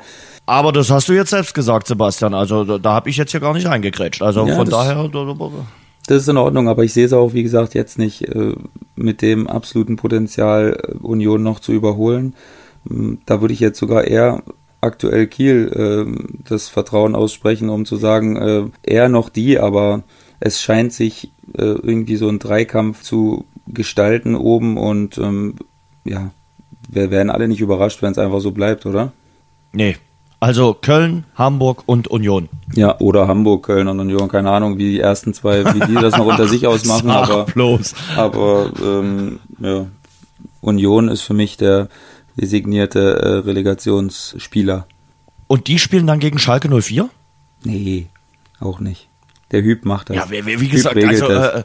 [0.49, 2.33] aber das hast du jetzt selbst gesagt, Sebastian.
[2.33, 4.21] Also da, da habe ich jetzt hier gar nicht eingekrätscht.
[4.21, 5.09] Also ja, von das, daher.
[6.07, 8.55] Das ist in Ordnung, aber ich sehe es auch, wie gesagt, jetzt nicht äh,
[8.95, 12.33] mit dem absoluten Potenzial äh, Union noch zu überholen.
[12.89, 14.41] Ähm, da würde ich jetzt sogar eher
[14.81, 20.03] aktuell Kiel äh, das Vertrauen aussprechen, um zu sagen, äh, eher noch die, aber
[20.39, 25.55] es scheint sich äh, irgendwie so ein Dreikampf zu gestalten oben und ähm,
[26.05, 26.31] ja,
[26.89, 29.11] wir werden alle nicht überrascht, wenn es einfach so bleibt, oder?
[29.73, 29.97] Nee,
[30.39, 32.47] also Köln, Hamburg und Union.
[32.75, 34.29] Ja, oder Hamburg, Köln und Union.
[34.29, 37.09] Keine Ahnung, wie die ersten zwei, wie die das noch unter sich ausmachen.
[37.09, 37.95] Aber bloß.
[38.15, 39.87] aber ähm, ja,
[40.61, 41.89] Union ist für mich der
[42.39, 44.87] designierte äh, Relegationsspieler.
[45.47, 47.09] Und die spielen dann gegen Schalke 04?
[47.63, 48.07] Nee,
[48.59, 49.07] auch nicht.
[49.51, 50.17] Der Hüb macht das.
[50.17, 51.63] Ja, wie, wie gesagt, also äh,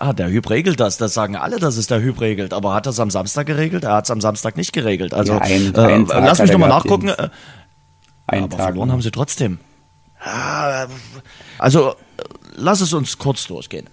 [0.00, 0.98] ja, der Hüb regelt das.
[0.98, 2.52] Das sagen alle, dass es der Hüb regelt.
[2.52, 3.84] Aber hat er es am Samstag geregelt?
[3.84, 5.14] Er hat es am Samstag nicht geregelt.
[5.14, 7.08] Also, ja, einen, einen äh, lass mich nochmal nachgucken.
[7.08, 7.28] Äh,
[8.26, 9.58] aber Tag verloren haben sie trotzdem.
[11.58, 11.94] Also,
[12.54, 13.88] lass es uns kurz durchgehen.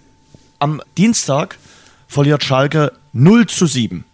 [0.58, 1.58] Am Dienstag
[2.06, 4.04] verliert Schalke 0 zu 7.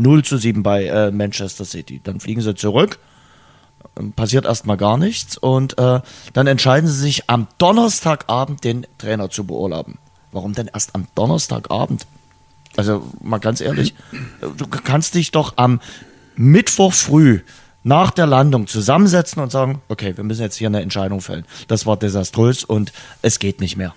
[0.00, 2.00] 0 zu 7 bei äh, Manchester City.
[2.02, 2.98] Dann fliegen sie zurück.
[4.16, 5.36] Passiert erstmal gar nichts.
[5.36, 6.00] Und äh,
[6.32, 9.98] dann entscheiden sie sich am Donnerstagabend den Trainer zu beurlauben.
[10.32, 12.06] Warum denn erst am Donnerstagabend?
[12.76, 13.94] Also mal ganz ehrlich,
[14.40, 15.80] du kannst dich doch am
[16.36, 17.40] Mittwoch früh
[17.82, 21.44] nach der Landung zusammensetzen und sagen, okay, wir müssen jetzt hier eine Entscheidung fällen.
[21.66, 23.94] Das war desaströs und es geht nicht mehr.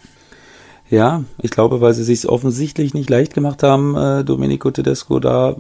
[0.90, 5.56] Ja, ich glaube, weil sie sich offensichtlich nicht leicht gemacht haben, äh, Domenico Tedesco da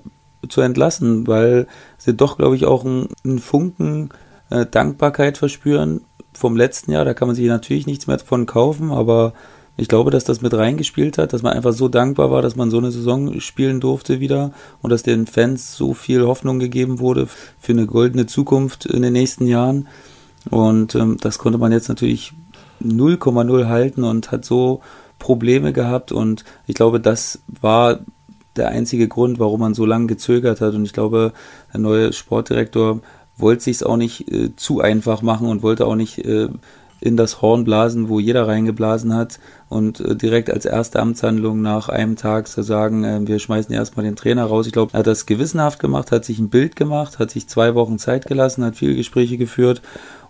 [0.47, 4.10] zu entlassen, weil sie doch, glaube ich, auch einen, Funken
[4.49, 6.01] äh, Dankbarkeit verspüren
[6.34, 7.06] vom letzten Jahr.
[7.06, 9.34] Da kann man sich natürlich nichts mehr von kaufen, aber
[9.75, 12.69] ich glaube, dass das mit reingespielt hat, dass man einfach so dankbar war, dass man
[12.69, 14.51] so eine Saison spielen durfte wieder
[14.82, 17.27] und dass den Fans so viel Hoffnung gegeben wurde
[17.60, 19.88] für eine goldene Zukunft in den nächsten Jahren.
[20.49, 22.34] Und ähm, das konnte man jetzt natürlich
[22.84, 24.82] 0,0 halten und hat so
[25.17, 26.12] Probleme gehabt.
[26.12, 27.99] Und ich glaube, das war
[28.55, 30.73] der einzige Grund, warum man so lange gezögert hat.
[30.73, 31.33] Und ich glaube,
[31.73, 32.99] der neue Sportdirektor
[33.37, 36.49] wollte sich auch nicht äh, zu einfach machen und wollte auch nicht äh,
[37.03, 41.89] in das Horn blasen, wo jeder reingeblasen hat und äh, direkt als erste Amtshandlung nach
[41.89, 44.67] einem Tag zu sagen, äh, wir schmeißen erstmal den Trainer raus.
[44.67, 47.75] Ich glaube, er hat das gewissenhaft gemacht, hat sich ein Bild gemacht, hat sich zwei
[47.75, 49.81] Wochen Zeit gelassen, hat viele Gespräche geführt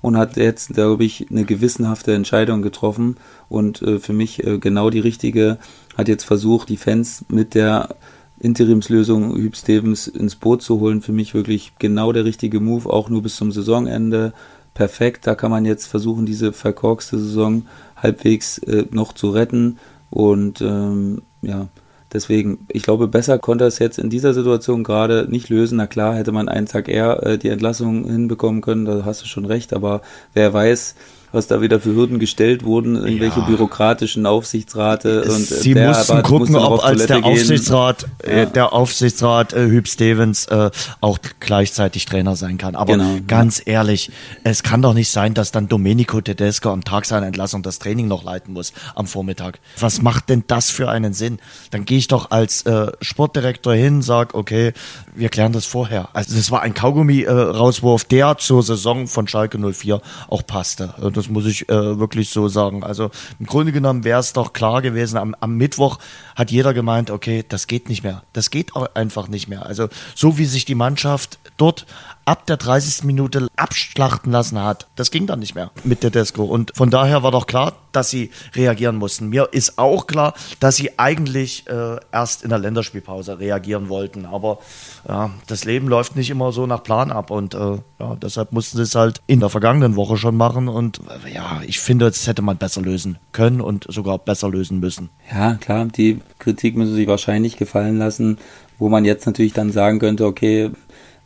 [0.03, 3.15] und hat jetzt, glaube ich, eine gewissenhafte Entscheidung getroffen
[3.47, 5.57] und äh, für mich äh, genau die richtige,
[5.97, 7.95] hat jetzt versucht, die Fans mit der
[8.37, 11.01] Interimslösung Hüb Stevens ins Boot zu holen.
[11.01, 14.33] Für mich wirklich genau der richtige Move, auch nur bis zum Saisonende
[14.73, 15.25] perfekt.
[15.25, 19.77] Da kann man jetzt versuchen, diese verkorkste Saison halbwegs äh, noch zu retten.
[20.09, 21.69] Und ähm, ja,
[22.13, 25.78] deswegen, ich glaube, besser konnte er es jetzt in dieser Situation gerade nicht lösen.
[25.78, 29.26] Na klar, hätte man einen Tag eher äh, die Entlassung hinbekommen können, da hast du
[29.26, 30.02] schon recht, aber
[30.34, 30.95] wer weiß,
[31.34, 33.46] was da wieder für Hürden gestellt wurden, irgendwelche ja.
[33.46, 38.46] bürokratischen Aufsichtsrate und äh, Sie mussten gucken, ob als der Aufsichtsrat, äh, ja.
[38.46, 40.69] der Aufsichtsrat äh, Hüb Stevens äh,
[41.02, 42.76] auch gleichzeitig Trainer sein kann.
[42.76, 44.12] Aber genau, ganz ehrlich,
[44.43, 48.08] es kann doch nicht sein, dass dann Domenico Tedesco am Tag seiner Entlassung das Training
[48.08, 49.60] noch leiten muss am Vormittag.
[49.80, 51.39] Was macht denn das für einen Sinn?
[51.72, 54.74] Dann gehe ich doch als äh, Sportdirektor hin, sag, okay,
[55.15, 56.10] wir klären das vorher.
[56.13, 60.93] Also das war ein Kaugummi-Rauswurf, äh, der zur Saison von Schalke 04 auch passte.
[61.13, 62.83] Das das muss ich äh, wirklich so sagen.
[62.83, 63.09] Also
[63.39, 65.99] im Grunde genommen wäre es doch klar gewesen, am, am Mittwoch
[66.36, 68.24] hat jeder gemeint, okay, das geht nicht mehr.
[68.34, 69.65] Das geht einfach nicht mehr.
[69.65, 71.86] Also so wie sich die Mannschaft dort
[72.26, 73.04] ab der 30.
[73.04, 74.88] Minute abschlachten lassen hat.
[74.96, 76.43] Das ging dann nicht mehr mit der Desco.
[76.43, 79.30] Und von daher war doch klar, dass sie reagieren mussten.
[79.30, 84.26] Mir ist auch klar, dass sie eigentlich äh, erst in der Länderspielpause reagieren wollten.
[84.26, 84.60] Aber
[85.08, 87.30] ja, das Leben läuft nicht immer so nach Plan ab.
[87.30, 90.67] Und äh, ja, deshalb mussten sie es halt in der vergangenen Woche schon machen.
[90.67, 94.80] Und äh, ja, ich finde, das hätte man besser lösen können und sogar besser lösen
[94.80, 95.10] müssen.
[95.32, 98.38] Ja, klar, die Kritik müssen sich wahrscheinlich gefallen lassen,
[98.80, 100.72] wo man jetzt natürlich dann sagen könnte, okay,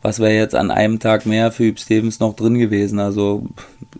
[0.02, 3.00] was wäre jetzt an einem Tag mehr für Hüb Stevens noch drin gewesen?
[3.00, 3.46] Also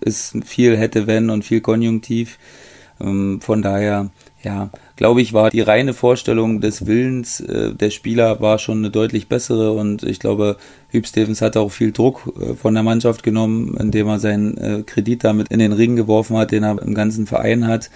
[0.00, 2.38] ist viel hätte wenn und viel Konjunktiv.
[3.00, 4.10] Ähm, von daher,
[4.42, 8.90] ja, glaube ich, war die reine Vorstellung des Willens äh, der Spieler war schon eine
[8.90, 10.56] deutlich bessere und ich glaube,
[10.88, 14.82] Hüb Stevens hat auch viel Druck äh, von der Mannschaft genommen, indem er seinen äh,
[14.84, 17.90] Kredit damit in den Ring geworfen hat, den er im ganzen Verein hat.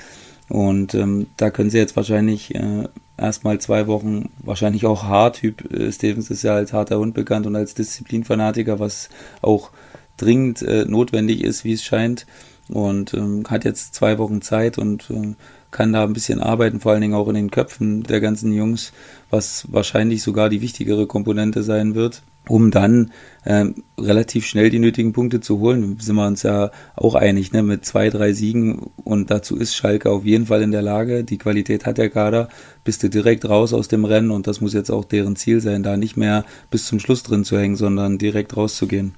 [0.48, 2.88] Und ähm, da können sie jetzt wahrscheinlich äh,
[3.22, 5.37] erstmal zwei Wochen wahrscheinlich auch hart.
[5.37, 9.08] Typ äh, Stevens ist ja als harter Hund bekannt und als Disziplinfanatiker, was
[9.40, 9.70] auch
[10.16, 12.26] dringend äh, notwendig ist, wie es scheint.
[12.68, 15.35] Und ähm, hat jetzt zwei Wochen Zeit und äh,
[15.70, 18.92] kann da ein bisschen arbeiten, vor allen Dingen auch in den Köpfen der ganzen Jungs,
[19.30, 23.12] was wahrscheinlich sogar die wichtigere Komponente sein wird um dann
[23.44, 25.98] ähm, relativ schnell die nötigen Punkte zu holen.
[26.00, 27.62] Sind wir uns ja auch einig, ne?
[27.62, 31.24] mit zwei, drei Siegen und dazu ist Schalke auf jeden Fall in der Lage.
[31.24, 32.48] Die Qualität hat der Kader,
[32.85, 35.83] bist du direkt raus aus dem Rennen und das muss jetzt auch deren Ziel sein,
[35.83, 39.14] da nicht mehr bis zum Schluss drin zu hängen, sondern direkt rauszugehen.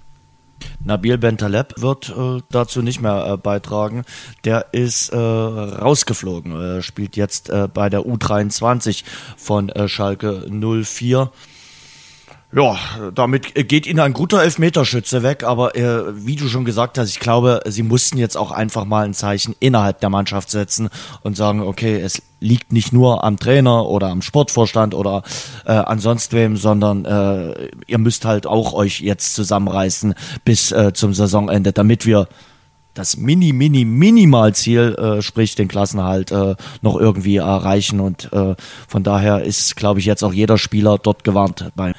[0.82, 4.04] Nabil Bentaleb wird äh, dazu nicht mehr äh, beitragen.
[4.44, 9.04] Der ist äh, rausgeflogen, Er spielt jetzt äh, bei der U23
[9.36, 11.30] von äh, Schalke 04.
[12.54, 12.78] Ja,
[13.12, 17.18] damit geht ihnen ein guter Elfmeterschütze weg, aber äh, wie du schon gesagt hast, ich
[17.18, 20.88] glaube, sie mussten jetzt auch einfach mal ein Zeichen innerhalb der Mannschaft setzen
[21.22, 25.24] und sagen, okay, es liegt nicht nur am Trainer oder am Sportvorstand oder
[25.66, 30.14] äh, an sonst wem, sondern äh, ihr müsst halt auch euch jetzt zusammenreißen
[30.44, 32.28] bis äh, zum Saisonende, damit wir
[32.94, 37.98] das Mini, Mini, Minimalziel, äh, sprich den Klassenhalt, äh, noch irgendwie erreichen.
[37.98, 38.54] Und äh,
[38.86, 41.92] von daher ist, glaube ich, jetzt auch jeder Spieler dort gewarnt bei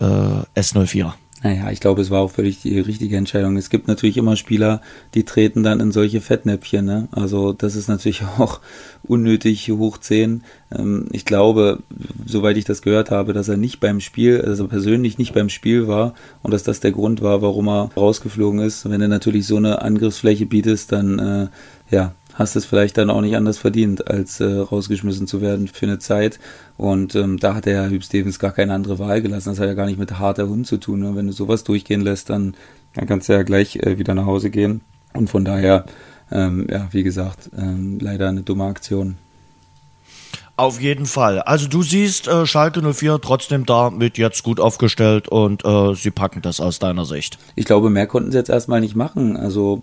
[0.00, 1.12] äh, S04.
[1.42, 3.56] Naja, ich glaube, es war auch völlig die richtige Entscheidung.
[3.56, 4.80] Es gibt natürlich immer Spieler,
[5.14, 6.84] die treten dann in solche Fettnäpfchen.
[6.84, 7.06] Ne?
[7.12, 8.60] Also das ist natürlich auch
[9.04, 10.42] unnötig hoch 10.
[10.76, 11.78] Ähm, ich glaube,
[12.26, 15.86] soweit ich das gehört habe, dass er nicht beim Spiel, also persönlich nicht beim Spiel
[15.86, 18.90] war und dass das der Grund war, warum er rausgeflogen ist.
[18.90, 21.48] Wenn er natürlich so eine Angriffsfläche bietet, dann äh,
[21.94, 25.86] ja, hast es vielleicht dann auch nicht anders verdient, als äh, rausgeschmissen zu werden für
[25.86, 26.38] eine Zeit.
[26.76, 29.50] Und ähm, da hat der Herr Hüb Stevens gar keine andere Wahl gelassen.
[29.50, 31.00] Das hat ja gar nicht mit harter Hund zu tun.
[31.00, 31.16] Ne?
[31.16, 32.54] Wenn du sowas durchgehen lässt, dann,
[32.94, 34.82] dann kannst du ja gleich äh, wieder nach Hause gehen.
[35.14, 35.84] Und von daher,
[36.30, 39.16] ähm, ja, wie gesagt, ähm, leider eine dumme Aktion.
[40.56, 41.40] Auf jeden Fall.
[41.40, 46.42] Also du siehst äh, Schalke 04 trotzdem damit jetzt gut aufgestellt und äh, sie packen
[46.42, 47.38] das aus deiner Sicht.
[47.54, 49.36] Ich glaube, mehr konnten sie jetzt erstmal nicht machen.
[49.36, 49.82] Also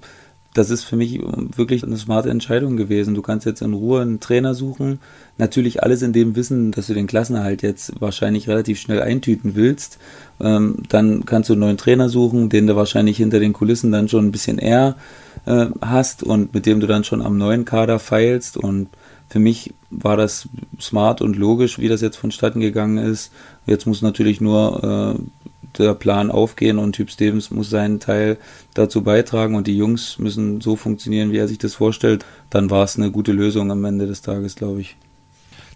[0.55, 3.13] das ist für mich wirklich eine smarte Entscheidung gewesen.
[3.13, 4.99] Du kannst jetzt in Ruhe einen Trainer suchen.
[5.37, 9.99] Natürlich alles in dem Wissen, dass du den Klassenerhalt jetzt wahrscheinlich relativ schnell eintüten willst.
[10.39, 14.07] Ähm, dann kannst du einen neuen Trainer suchen, den du wahrscheinlich hinter den Kulissen dann
[14.07, 14.95] schon ein bisschen eher
[15.45, 18.55] äh, hast und mit dem du dann schon am neuen Kader feilst.
[18.55, 18.87] Und
[19.27, 20.47] für mich war das
[20.79, 23.29] smart und logisch, wie das jetzt vonstatten gegangen ist.
[23.65, 25.44] Jetzt muss natürlich nur äh,
[25.79, 28.37] der Plan aufgehen und Typ Stevens muss seinen Teil
[28.73, 32.83] dazu beitragen und die Jungs müssen so funktionieren, wie er sich das vorstellt, dann war
[32.83, 34.97] es eine gute Lösung am Ende des Tages, glaube ich.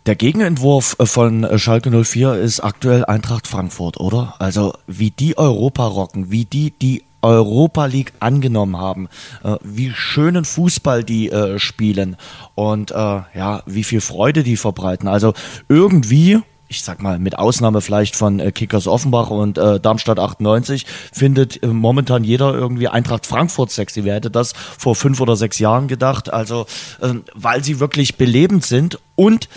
[0.06, 4.36] Der Gegenentwurf äh, von äh, Schalke 04 ist aktuell Eintracht Frankfurt, oder?
[4.40, 9.10] Also wie die Europa rocken, wie die die Europa League angenommen haben,
[9.44, 12.16] äh, wie schönen Fußball die spielen
[12.56, 15.08] und ja, wie viel Freude die verbreiten.
[15.08, 15.34] Also
[15.68, 20.86] irgendwie ich sag mal, mit Ausnahme vielleicht von äh, Kickers Offenbach und äh, Darmstadt 98,
[21.12, 24.06] findet äh, momentan jeder irgendwie Eintracht Frankfurt sexy.
[24.06, 26.32] Wer hätte das vor fünf oder sechs Jahren gedacht?
[26.32, 26.68] Also,
[27.02, 29.50] äh, weil sie wirklich belebend sind und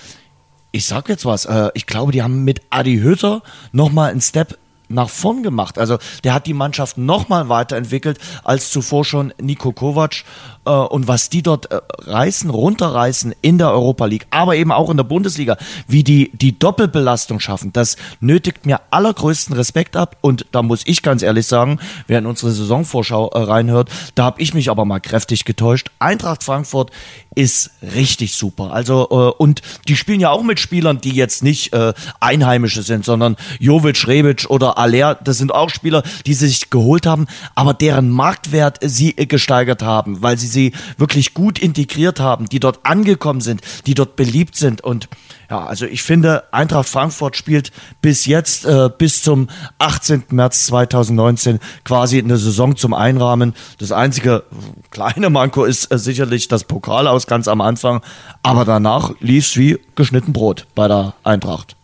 [0.73, 4.57] ich sag jetzt was, äh, ich glaube, die haben mit Adi Hütter nochmal einen Step
[4.89, 5.79] nach vorn gemacht.
[5.79, 10.25] Also der hat die Mannschaft nochmal weiterentwickelt als zuvor schon Nico Kovac
[10.71, 14.97] und was die dort äh, reißen, runterreißen in der Europa League, aber eben auch in
[14.97, 15.57] der Bundesliga,
[15.89, 21.03] wie die die Doppelbelastung schaffen, das nötigt mir allergrößten Respekt ab und da muss ich
[21.03, 25.01] ganz ehrlich sagen, wer in unsere Saisonvorschau äh, reinhört, da habe ich mich aber mal
[25.01, 25.91] kräftig getäuscht.
[25.99, 26.91] Eintracht Frankfurt
[27.35, 28.73] ist richtig super.
[28.73, 33.05] Also äh, und die spielen ja auch mit Spielern, die jetzt nicht äh, Einheimische sind,
[33.05, 38.11] sondern Jovic, Rebic oder Aller, das sind auch Spieler, die sich geholt haben, aber deren
[38.11, 43.63] Marktwert sie gesteigert haben, weil sie sie wirklich gut integriert haben, die dort angekommen sind,
[43.87, 44.83] die dort beliebt sind.
[44.83, 45.09] Und
[45.51, 50.25] ja, also ich finde, Eintracht Frankfurt spielt bis jetzt, äh, bis zum 18.
[50.31, 53.55] März 2019 quasi eine Saison zum Einrahmen.
[53.79, 54.45] Das einzige
[54.91, 58.03] kleine Manko ist äh, sicherlich das Pokal aus ganz am Anfang,
[58.43, 61.77] aber danach lief es wie geschnitten Brot bei der Eintracht.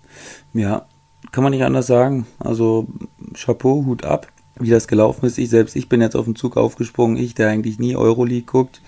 [0.55, 0.87] Ja,
[1.33, 2.27] kann man nicht anders sagen.
[2.39, 2.87] Also
[3.35, 4.29] Chapeau, Hut ab
[4.61, 5.39] wie das gelaufen ist.
[5.39, 7.17] Ich selbst, ich bin jetzt auf den Zug aufgesprungen.
[7.17, 8.81] Ich, der eigentlich nie Euroleague guckt,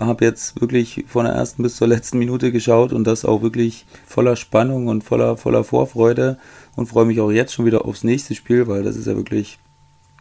[0.00, 3.86] habe jetzt wirklich von der ersten bis zur letzten Minute geschaut und das auch wirklich
[4.06, 6.38] voller Spannung und voller, voller Vorfreude
[6.76, 9.58] und freue mich auch jetzt schon wieder aufs nächste Spiel, weil das ist ja wirklich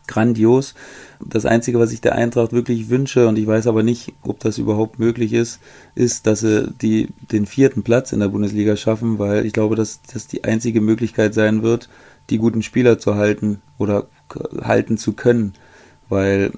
[0.07, 0.75] grandios.
[1.23, 4.57] Das Einzige, was ich der Eintracht wirklich wünsche, und ich weiß aber nicht, ob das
[4.57, 5.59] überhaupt möglich ist,
[5.95, 10.01] ist, dass sie die, den vierten Platz in der Bundesliga schaffen, weil ich glaube, dass
[10.01, 11.89] das die einzige Möglichkeit sein wird,
[12.29, 14.07] die guten Spieler zu halten oder
[14.61, 15.53] halten zu können,
[16.09, 16.51] weil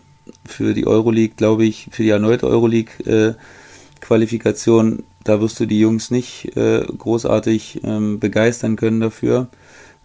[0.45, 6.55] für die Euroleague, glaube ich, für die erneute Euroleague-Qualifikation, da wirst du die Jungs nicht
[6.55, 9.47] äh, großartig ähm, begeistern können dafür.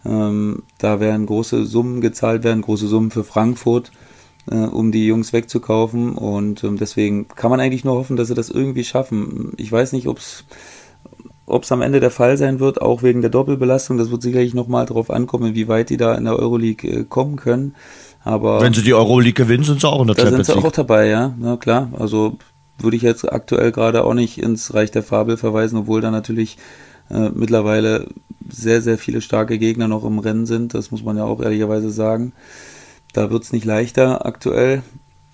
[0.05, 3.91] Ähm, da werden große Summen gezahlt werden, große Summen für Frankfurt,
[4.51, 6.13] äh, um die Jungs wegzukaufen.
[6.13, 9.53] Und ähm, deswegen kann man eigentlich nur hoffen, dass sie das irgendwie schaffen.
[9.57, 10.43] Ich weiß nicht, ob es
[11.45, 14.53] ob es am Ende der Fall sein wird, auch wegen der Doppelbelastung, das wird sicherlich
[14.53, 17.75] nochmal darauf ankommen, wie weit die da in der Euroleague äh, kommen können.
[18.23, 20.47] Aber wenn sie die Euroleague gewinnen, sind sie auch in der Champions League.
[20.47, 21.89] Da sind sie auch dabei, ja, na klar.
[21.99, 22.37] Also
[22.79, 26.57] würde ich jetzt aktuell gerade auch nicht ins Reich der Fabel verweisen, obwohl da natürlich
[27.09, 28.07] äh, mittlerweile
[28.49, 30.73] sehr, sehr viele starke Gegner noch im Rennen sind.
[30.73, 32.33] Das muss man ja auch ehrlicherweise sagen.
[33.13, 34.83] Da wird es nicht leichter aktuell.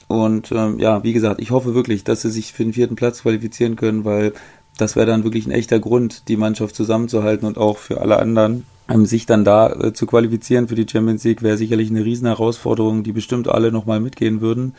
[0.07, 3.21] Und ähm, ja, wie gesagt, ich hoffe wirklich, dass sie sich für den vierten Platz
[3.21, 4.33] qualifizieren können, weil
[4.81, 8.65] das wäre dann wirklich ein echter Grund, die Mannschaft zusammenzuhalten und auch für alle anderen.
[8.89, 12.27] Ähm, sich dann da äh, zu qualifizieren für die Champions League wäre sicherlich eine riesen
[12.27, 14.73] Herausforderung, die bestimmt alle nochmal mitgehen würden.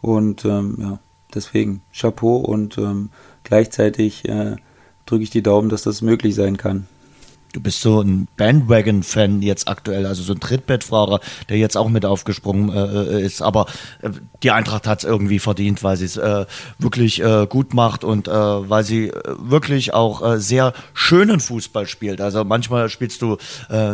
[0.00, 0.98] Und ähm, ja,
[1.34, 3.10] deswegen Chapeau und ähm,
[3.44, 4.56] gleichzeitig äh,
[5.06, 6.86] drücke ich die Daumen, dass das möglich sein kann.
[7.52, 12.06] Du bist so ein Bandwagon-Fan jetzt aktuell, also so ein Trittbettfahrer, der jetzt auch mit
[12.06, 13.42] aufgesprungen äh, äh ist.
[13.42, 13.66] Aber
[14.00, 14.10] äh,
[14.42, 16.46] die Eintracht hat es irgendwie verdient, weil sie es äh,
[16.78, 22.20] wirklich äh, gut macht und äh, weil sie wirklich auch sehr schönen Fußball spielt.
[22.20, 23.36] Also manchmal spielst du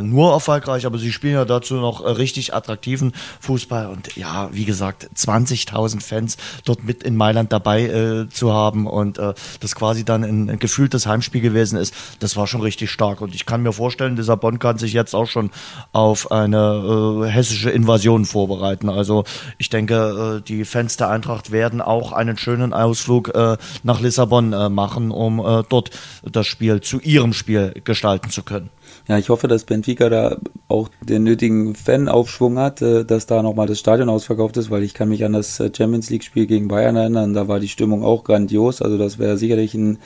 [0.03, 3.87] nur erfolgreich, aber sie spielen ja dazu noch richtig attraktiven Fußball.
[3.87, 9.75] Und ja, wie gesagt, 20.000 Fans dort mit in Mailand dabei zu haben und das
[9.75, 13.21] quasi dann ein, ein gefühltes Heimspiel gewesen ist, das war schon richtig stark.
[13.21, 15.51] Und ich kann mir vorstellen, Lissabon kann sich jetzt auch schon
[15.93, 18.91] auf eine äh, hessische Invasion vorbereiten.
[18.91, 19.25] Also
[19.57, 24.53] ich denke, äh, die Fans der Eintracht werden auch einen schönen Ausflug äh, nach Lissabon
[24.53, 25.91] äh, machen, um äh, dort
[26.31, 28.69] das Spiel zu ihrem Spiel gestalten zu können.
[29.07, 30.37] Ja, ich hoffe, dass Benfica da
[30.69, 34.93] auch den nötigen Fanaufschwung hat, äh, dass da nochmal das Stadion ausverkauft ist, weil ich
[34.93, 38.25] kann mich an das Champions League Spiel gegen Bayern erinnern, da war die Stimmung auch
[38.25, 39.97] grandios, also das wäre sicherlich ein,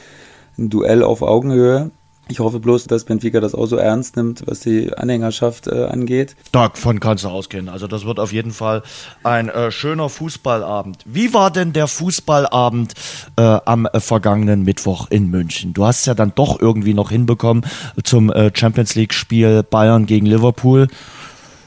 [0.57, 1.91] ein Duell auf Augenhöhe.
[2.33, 6.35] Ich hoffe bloß, dass Benfica das auch so ernst nimmt, was die Anhängerschaft äh, angeht.
[6.51, 7.69] Davon kannst du ausgehen.
[7.69, 8.83] Also das wird auf jeden Fall
[9.23, 11.03] ein äh, schöner Fußballabend.
[11.05, 12.95] Wie war denn der Fußballabend
[13.37, 15.75] äh, am äh, vergangenen Mittwoch in München?
[15.75, 17.67] Du hast es ja dann doch irgendwie noch hinbekommen
[18.03, 20.89] zum äh, Champions League Spiel Bayern gegen Liverpool.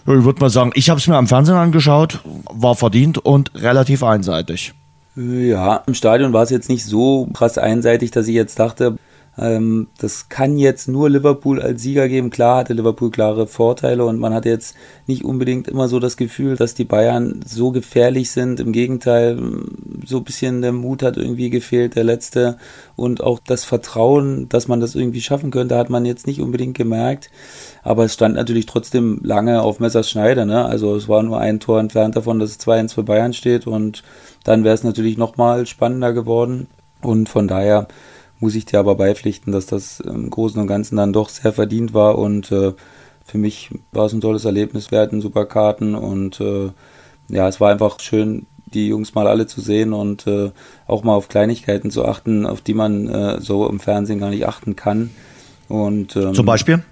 [0.08, 4.02] Ich würde mal sagen, ich habe es mir am Fernsehen angeschaut, war verdient und relativ
[4.02, 4.74] einseitig.
[5.16, 8.98] Ja, im Stadion war es jetzt nicht so krass einseitig, dass ich jetzt dachte,
[9.38, 12.30] ähm, das kann jetzt nur Liverpool als Sieger geben.
[12.30, 14.76] Klar hatte Liverpool klare Vorteile und man hatte jetzt
[15.08, 18.62] nicht unbedingt immer so das Gefühl, dass die Bayern so gefährlich sind.
[18.62, 19.38] Im Gegenteil,
[20.06, 22.58] so ein bisschen der Mut hat irgendwie gefehlt, der letzte.
[22.96, 26.78] Und auch das Vertrauen, dass man das irgendwie schaffen könnte, hat man jetzt nicht unbedingt
[26.78, 27.30] gemerkt.
[27.84, 30.46] Aber es stand natürlich trotzdem lange auf Messers Schneide.
[30.46, 30.64] Ne?
[30.64, 33.68] Also es war nur ein Tor entfernt davon, dass es 2-1 für Bayern steht.
[33.68, 34.04] Und
[34.46, 36.68] dann wäre es natürlich nochmal spannender geworden.
[37.02, 37.88] Und von daher
[38.40, 41.94] muss ich dir aber beipflichten, dass das im Großen und Ganzen dann doch sehr verdient
[41.94, 42.74] war und äh,
[43.26, 44.92] für mich war es ein tolles Erlebnis.
[44.92, 46.70] Wir hatten super Karten und äh,
[47.28, 50.52] ja, es war einfach schön, die Jungs mal alle zu sehen und äh,
[50.86, 54.48] auch mal auf Kleinigkeiten zu achten, auf die man äh, so im Fernsehen gar nicht
[54.48, 55.10] achten kann.
[55.68, 56.84] Und ähm, zum Beispiel?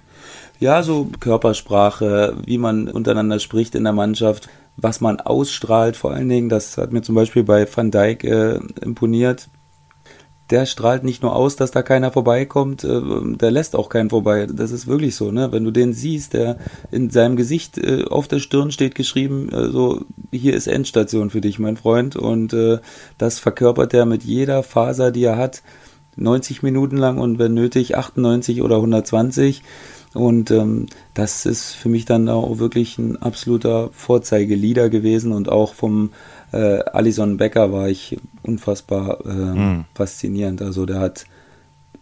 [0.58, 6.28] Ja, so Körpersprache, wie man untereinander spricht in der Mannschaft, was man ausstrahlt, vor allen
[6.28, 6.48] Dingen.
[6.48, 9.48] Das hat mir zum Beispiel bei Van Dijk äh, imponiert
[10.50, 13.00] der strahlt nicht nur aus, dass da keiner vorbeikommt, äh,
[13.36, 14.46] der lässt auch keinen vorbei.
[14.46, 15.52] Das ist wirklich so, ne?
[15.52, 16.58] Wenn du den siehst, der
[16.90, 21.40] in seinem Gesicht äh, auf der Stirn steht geschrieben, äh, so hier ist Endstation für
[21.40, 22.16] dich, mein Freund.
[22.16, 22.78] Und äh,
[23.16, 25.62] das verkörpert er mit jeder Faser, die er hat,
[26.16, 29.62] 90 Minuten lang und wenn nötig 98 oder 120.
[30.12, 35.74] Und ähm, das ist für mich dann auch wirklich ein absoluter Vorzeigelieder gewesen und auch
[35.74, 36.10] vom
[36.52, 39.84] äh, Alison Becker war ich unfassbar äh, mhm.
[39.94, 40.62] faszinierend.
[40.62, 41.26] Also der hat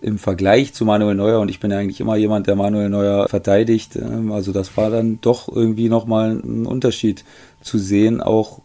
[0.02, 3.28] im Vergleich zu Manuel Neuer, und ich bin ja eigentlich immer jemand, der Manuel Neuer
[3.28, 7.24] verteidigt, äh, also das war dann doch irgendwie nochmal ein Unterschied
[7.60, 8.20] zu sehen.
[8.20, 8.60] Auch,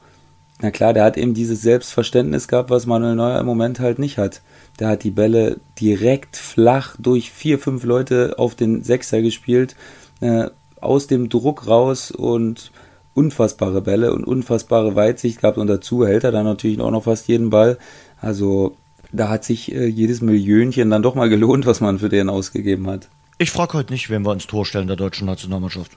[0.62, 4.18] na klar, der hat eben dieses Selbstverständnis gehabt, was Manuel Neuer im Moment halt nicht
[4.18, 4.42] hat.
[4.80, 9.76] Der hat die Bälle direkt flach durch vier, fünf Leute auf den Sechser gespielt,
[10.22, 10.46] äh,
[10.82, 12.72] aus dem Druck raus und
[13.18, 17.28] unfassbare Bälle und unfassbare Weitsicht gehabt und dazu hält er dann natürlich auch noch fast
[17.28, 17.78] jeden Ball.
[18.22, 18.78] Also
[19.12, 22.88] da hat sich äh, jedes Millionchen dann doch mal gelohnt, was man für den ausgegeben
[22.88, 23.10] hat.
[23.40, 25.92] Ich frage heute nicht, wen wir ins Tor stellen der deutschen Nationalmannschaft.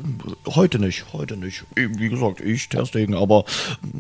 [0.47, 1.65] Heute nicht, heute nicht.
[1.75, 3.45] Wie gesagt, ich, Ter Stegen, aber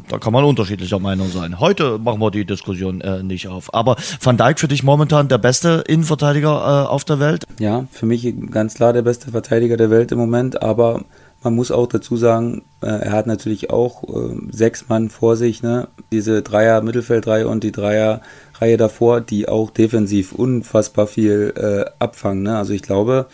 [0.08, 1.58] da kann man unterschiedlicher Meinung sein.
[1.58, 3.72] Heute machen wir die Diskussion äh, nicht auf.
[3.72, 7.44] Aber Van Dijk für dich momentan der beste Innenverteidiger äh, auf der Welt?
[7.58, 11.04] Ja, für mich ganz klar der beste Verteidiger der Welt im Moment, aber
[11.42, 15.62] Man muss auch dazu sagen, äh, er hat natürlich auch äh, sechs Mann vor sich,
[15.62, 15.88] ne?
[16.12, 18.20] Diese Dreier Mittelfeldreihe und die Dreier
[18.60, 22.42] Reihe davor, die auch defensiv unfassbar viel äh, abfangen.
[22.42, 22.56] Ne?
[22.58, 23.26] Also ich glaube,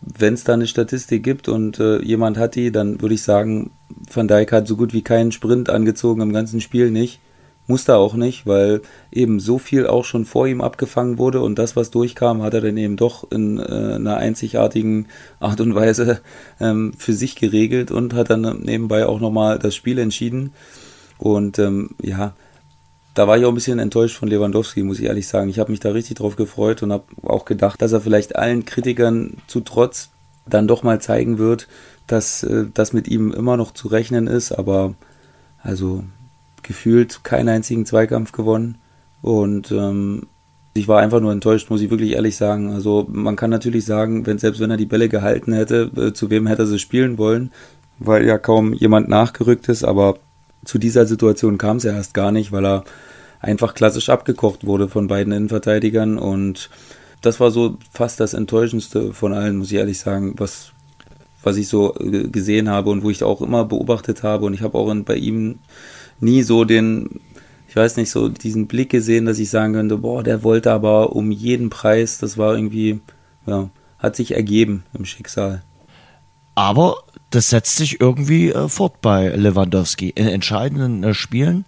[0.00, 3.70] wenn es da eine Statistik gibt und äh, jemand hat die, dann würde ich sagen,
[4.12, 7.20] Van Dijk hat so gut wie keinen Sprint angezogen im ganzen Spiel nicht.
[7.66, 11.58] Muss da auch nicht, weil eben so viel auch schon vor ihm abgefangen wurde und
[11.58, 15.06] das, was durchkam, hat er dann eben doch in äh, einer einzigartigen
[15.40, 16.20] Art und Weise
[16.60, 20.52] ähm, für sich geregelt und hat dann nebenbei auch nochmal das Spiel entschieden.
[21.16, 22.34] Und ähm, ja,
[23.14, 25.48] da war ich auch ein bisschen enttäuscht von Lewandowski, muss ich ehrlich sagen.
[25.48, 28.66] Ich habe mich da richtig drauf gefreut und habe auch gedacht, dass er vielleicht allen
[28.66, 30.10] Kritikern zu Trotz
[30.46, 31.68] dann doch mal zeigen wird,
[32.06, 34.52] dass äh, das mit ihm immer noch zu rechnen ist.
[34.52, 34.94] Aber
[35.62, 36.04] also
[36.64, 38.78] gefühlt keinen einzigen Zweikampf gewonnen.
[39.22, 40.26] Und ähm,
[40.74, 42.72] ich war einfach nur enttäuscht, muss ich wirklich ehrlich sagen.
[42.72, 46.30] Also man kann natürlich sagen, wenn selbst wenn er die Bälle gehalten hätte, äh, zu
[46.30, 47.52] wem hätte er sie spielen wollen,
[47.98, 50.16] weil ja kaum jemand nachgerückt ist, aber
[50.64, 52.84] zu dieser Situation kam es ja erst gar nicht, weil er
[53.40, 56.18] einfach klassisch abgekocht wurde von beiden Innenverteidigern.
[56.18, 56.70] Und
[57.20, 60.72] das war so fast das Enttäuschendste von allen, muss ich ehrlich sagen, was,
[61.42, 64.46] was ich so äh, gesehen habe und wo ich auch immer beobachtet habe.
[64.46, 65.60] Und ich habe auch in, bei ihm
[66.20, 67.20] nie so den,
[67.68, 71.14] ich weiß nicht, so diesen Blick gesehen, dass ich sagen könnte, boah, der wollte aber
[71.14, 73.00] um jeden Preis, das war irgendwie,
[73.46, 75.62] ja, hat sich ergeben im Schicksal.
[76.54, 76.98] Aber
[77.30, 80.10] das setzt sich irgendwie äh, fort bei Lewandowski.
[80.10, 81.64] In entscheidenden äh, Spielen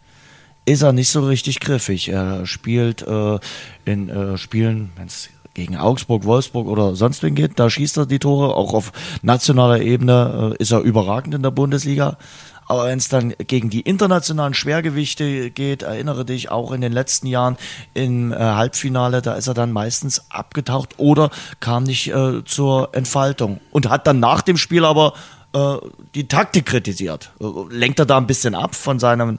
[0.64, 2.08] ist er nicht so richtig griffig.
[2.08, 3.38] Er spielt äh,
[3.84, 8.06] in äh, Spielen, wenn es gegen Augsburg, Wolfsburg oder sonst wen geht, da schießt er
[8.06, 8.54] die Tore.
[8.54, 8.92] Auch auf
[9.22, 12.18] nationaler Ebene äh, ist er überragend in der Bundesliga.
[12.66, 17.26] Aber wenn es dann gegen die internationalen Schwergewichte geht, erinnere dich auch in den letzten
[17.26, 17.56] Jahren
[17.94, 23.60] im äh, Halbfinale, da ist er dann meistens abgetaucht oder kam nicht äh, zur Entfaltung
[23.70, 25.14] und hat dann nach dem Spiel aber
[25.52, 25.76] äh,
[26.14, 27.32] die Taktik kritisiert.
[27.70, 29.38] Lenkt er da ein bisschen ab von seinen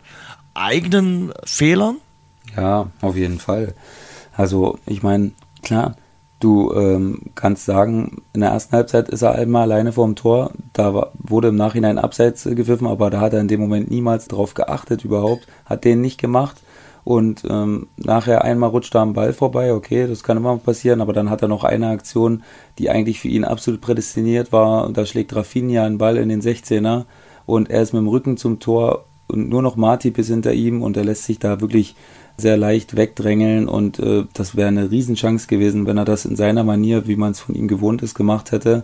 [0.54, 1.98] eigenen Fehlern?
[2.56, 3.76] Ja, auf jeden Fall.
[4.34, 5.32] Also ich meine,
[5.64, 5.96] klar,
[6.40, 10.52] du ähm, kannst sagen, in der ersten Halbzeit ist er einmal alleine vorm Tor.
[10.74, 14.28] Da war, wurde im Nachhinein abseits gepfiffen, aber da hat er in dem Moment niemals
[14.28, 16.58] drauf geachtet überhaupt, hat den nicht gemacht
[17.08, 21.14] und ähm, nachher einmal rutscht er am Ball vorbei, okay, das kann immer passieren, aber
[21.14, 22.44] dann hat er noch eine Aktion,
[22.80, 26.42] die eigentlich für ihn absolut prädestiniert war und da schlägt Rafinha einen Ball in den
[26.42, 27.06] 16er
[27.46, 30.82] und er ist mit dem Rücken zum Tor und nur noch Martip ist hinter ihm
[30.82, 31.96] und er lässt sich da wirklich
[32.38, 36.64] sehr leicht wegdrängeln und äh, das wäre eine Riesenchance gewesen, wenn er das in seiner
[36.64, 38.84] Manier, wie man es von ihm gewohnt ist, gemacht hätte.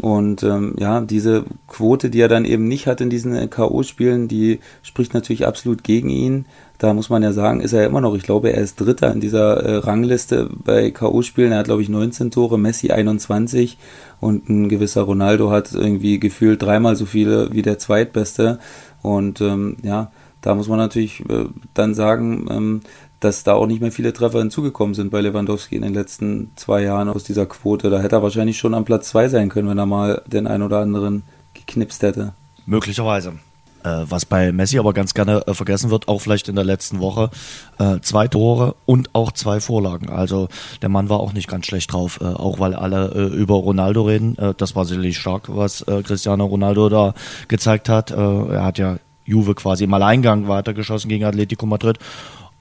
[0.00, 4.60] Und ähm, ja, diese Quote, die er dann eben nicht hat in diesen K.O.-Spielen, die
[4.82, 6.46] spricht natürlich absolut gegen ihn.
[6.78, 9.20] Da muss man ja sagen, ist er immer noch, ich glaube, er ist Dritter in
[9.20, 11.50] dieser äh, Rangliste bei K.O.-Spielen.
[11.50, 13.76] Er hat, glaube ich, 19 Tore, Messi 21
[14.20, 18.58] und ein gewisser Ronaldo hat irgendwie gefühlt dreimal so viele wie der Zweitbeste.
[19.02, 20.10] Und ähm, ja,
[20.40, 22.80] da muss man natürlich äh, dann sagen, ähm,
[23.20, 26.82] dass da auch nicht mehr viele Treffer hinzugekommen sind bei Lewandowski in den letzten zwei
[26.82, 27.90] Jahren aus dieser Quote.
[27.90, 30.62] Da hätte er wahrscheinlich schon am Platz zwei sein können, wenn er mal den einen
[30.62, 31.22] oder anderen
[31.52, 32.32] geknipst hätte.
[32.64, 33.34] Möglicherweise.
[33.82, 37.00] Äh, was bei Messi aber ganz gerne äh, vergessen wird, auch vielleicht in der letzten
[37.00, 37.30] Woche,
[37.78, 40.10] äh, zwei Tore und auch zwei Vorlagen.
[40.10, 40.48] Also
[40.82, 44.02] der Mann war auch nicht ganz schlecht drauf, äh, auch weil alle äh, über Ronaldo
[44.02, 44.36] reden.
[44.36, 47.14] Äh, das war sicherlich stark, was Cristiano Ronaldo da
[47.48, 48.10] gezeigt hat.
[48.10, 48.98] er hat ja
[49.30, 51.98] Juve quasi im Alleingang weitergeschossen gegen Atletico Madrid.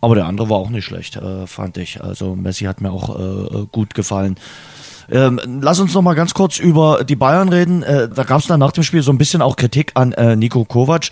[0.02, 2.02] Aber der andere war auch nicht schlecht, fand ich.
[2.02, 4.38] Also Messi hat mir auch gut gefallen.
[5.12, 7.84] Ähm, lass uns noch mal ganz kurz über die Bayern reden.
[7.84, 10.36] Äh, da gab es dann nach dem Spiel so ein bisschen auch Kritik an äh,
[10.36, 11.10] Nico Kovac.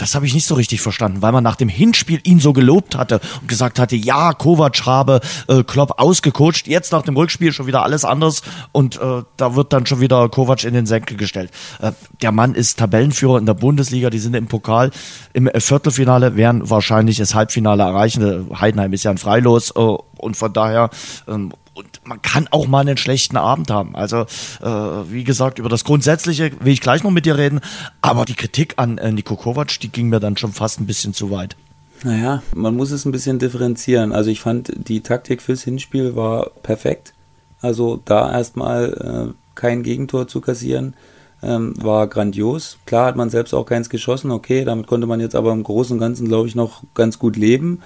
[0.00, 2.96] Das habe ich nicht so richtig verstanden, weil man nach dem Hinspiel ihn so gelobt
[2.96, 6.66] hatte und gesagt hatte, ja, Kovac habe äh, Klopp ausgecoacht.
[6.66, 8.42] Jetzt nach dem Rückspiel schon wieder alles anders
[8.72, 11.50] und äh, da wird dann schon wieder Kovac in den Senkel gestellt.
[11.80, 11.92] Äh,
[12.22, 14.90] der Mann ist Tabellenführer in der Bundesliga, die sind im Pokal
[15.34, 18.48] im Viertelfinale, werden wahrscheinlich das Halbfinale erreichen.
[18.58, 20.88] Heidenheim ist ja ein Freilos äh, und von daher
[21.28, 23.94] ähm, und man kann auch mal einen schlechten Abend haben.
[23.96, 24.26] Also,
[24.60, 24.66] äh,
[25.10, 27.60] wie gesagt, über das Grundsätzliche will ich gleich noch mit dir reden,
[28.02, 31.14] aber die Kritik an äh, Niko Kovac, die ging mir dann schon fast ein bisschen
[31.14, 31.56] zu weit.
[32.02, 34.12] Naja, man muss es ein bisschen differenzieren.
[34.12, 37.12] Also ich fand, die Taktik fürs Hinspiel war perfekt.
[37.60, 40.94] Also da erstmal äh, kein Gegentor zu kassieren,
[41.42, 42.78] ähm, war grandios.
[42.86, 45.94] Klar hat man selbst auch keins geschossen, okay, damit konnte man jetzt aber im Großen
[45.94, 47.82] und Ganzen, glaube ich, noch ganz gut leben.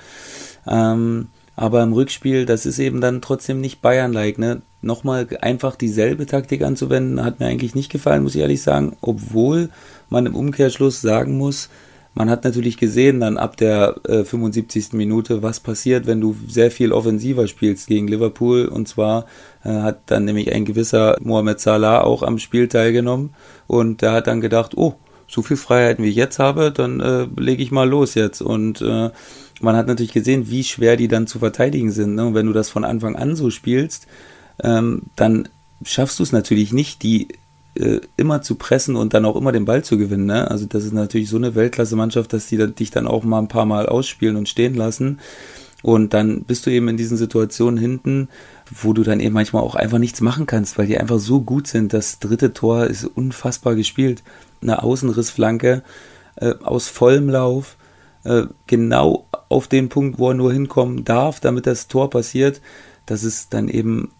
[0.66, 4.38] Ähm, aber im Rückspiel, das ist eben dann trotzdem nicht Bayern-like.
[4.38, 4.62] Ne?
[4.82, 8.96] Nochmal einfach dieselbe Taktik anzuwenden, hat mir eigentlich nicht gefallen, muss ich ehrlich sagen.
[9.00, 9.70] Obwohl
[10.09, 11.68] man im Umkehrschluss sagen muss,
[12.14, 14.92] man hat natürlich gesehen dann ab der äh, 75.
[14.92, 18.66] Minute, was passiert, wenn du sehr viel offensiver spielst gegen Liverpool.
[18.66, 19.26] Und zwar
[19.64, 23.34] äh, hat dann nämlich ein gewisser Mohamed Salah auch am Spiel teilgenommen
[23.66, 24.94] und der hat dann gedacht, oh,
[25.26, 28.42] so viel Freiheiten wie ich jetzt habe, dann äh, lege ich mal los jetzt.
[28.42, 29.10] Und äh,
[29.60, 32.14] man hat natürlich gesehen, wie schwer die dann zu verteidigen sind.
[32.14, 32.26] Ne?
[32.26, 34.06] Und wenn du das von Anfang an so spielst,
[34.62, 35.48] ähm, dann
[35.84, 37.28] schaffst du es natürlich nicht, die
[37.77, 40.27] äh, immer zu pressen und dann auch immer den Ball zu gewinnen.
[40.27, 40.51] Ne?
[40.51, 43.66] Also das ist natürlich so eine Weltklasse-Mannschaft, dass die dich dann auch mal ein paar
[43.66, 45.18] Mal ausspielen und stehen lassen.
[45.83, 48.29] Und dann bist du eben in diesen Situationen hinten,
[48.70, 51.66] wo du dann eben manchmal auch einfach nichts machen kannst, weil die einfach so gut
[51.66, 51.93] sind.
[51.93, 54.22] Das dritte Tor ist unfassbar gespielt.
[54.62, 55.83] Eine Außenrissflanke
[56.37, 57.77] äh, aus vollem Lauf,
[58.25, 62.62] äh, genau auf den Punkt, wo er nur hinkommen darf, damit das Tor passiert.
[63.05, 64.11] Das ist dann eben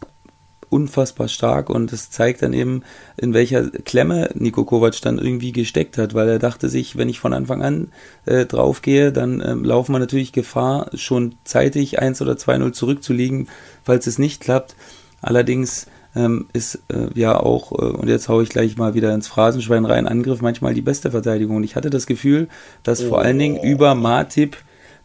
[0.71, 2.83] unfassbar stark und es zeigt dann eben,
[3.17, 7.21] in welcher Klemme Nico Kovac dann irgendwie gesteckt hat, weil er dachte sich, wenn ich
[7.21, 7.89] von Anfang an
[8.27, 13.49] äh, draufgehe, dann äh, laufen wir natürlich Gefahr, schon zeitig 1 oder 2-0 zurückzuliegen,
[13.83, 14.75] falls es nicht klappt.
[15.23, 15.87] Allerdings
[16.17, 19.85] ähm, ist äh, ja auch, äh, und jetzt haue ich gleich mal wieder ins Phrasenschwein
[19.85, 21.57] rein, Angriff manchmal die beste Verteidigung.
[21.57, 22.49] Und ich hatte das Gefühl,
[22.83, 23.09] dass oh.
[23.09, 24.57] vor allen Dingen über Martip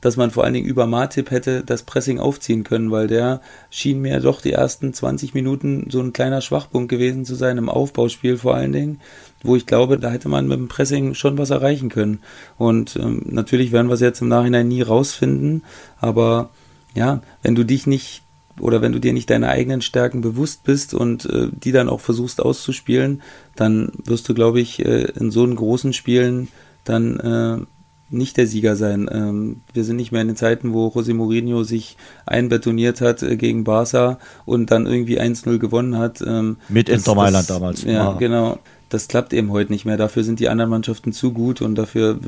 [0.02, 4.02] dass man vor allen Dingen über Matip hätte das Pressing aufziehen können, weil der schien
[4.02, 8.38] mir doch die ersten 20 Minuten so ein kleiner Schwachpunkt gewesen zu sein im Aufbauspiel
[8.38, 9.02] vor allen Dingen,
[9.44, 12.22] wo ich glaube, da hätte man mit dem Pressing schon was erreichen können.
[12.58, 15.64] Und ähm, natürlich werden wir es jetzt im Nachhinein nie rausfinden,
[16.00, 16.50] aber
[16.96, 18.24] ja, wenn du dich nicht
[18.60, 22.02] oder wenn du dir nicht deine eigenen Stärken bewusst bist und äh, die dann auch
[22.02, 23.22] versuchst auszuspielen,
[23.56, 26.50] dann wirst du, glaube ich, äh, in so einen großen Spielen
[26.84, 27.66] dann äh,
[28.10, 29.10] nicht der Sieger sein.
[29.12, 33.38] Ähm, wir sind nicht mehr in den Zeiten, wo José Mourinho sich einbetoniert hat äh,
[33.38, 36.22] gegen Barca und dann irgendwie 1-0 gewonnen hat.
[36.26, 37.84] Ähm, Mit Inter Mailand damals.
[37.84, 38.18] Ja, ah.
[38.18, 38.60] genau.
[38.90, 39.98] Das klappt eben heute nicht mehr.
[39.98, 42.20] Dafür sind die anderen Mannschaften zu gut und dafür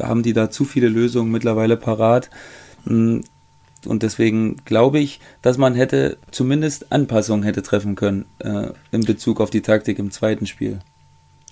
[0.00, 2.30] haben die da zu viele Lösungen mittlerweile parat.
[2.84, 3.20] Mm,
[3.86, 9.40] und deswegen glaube ich, dass man hätte zumindest Anpassungen hätte treffen können äh, in Bezug
[9.40, 10.80] auf die Taktik im zweiten Spiel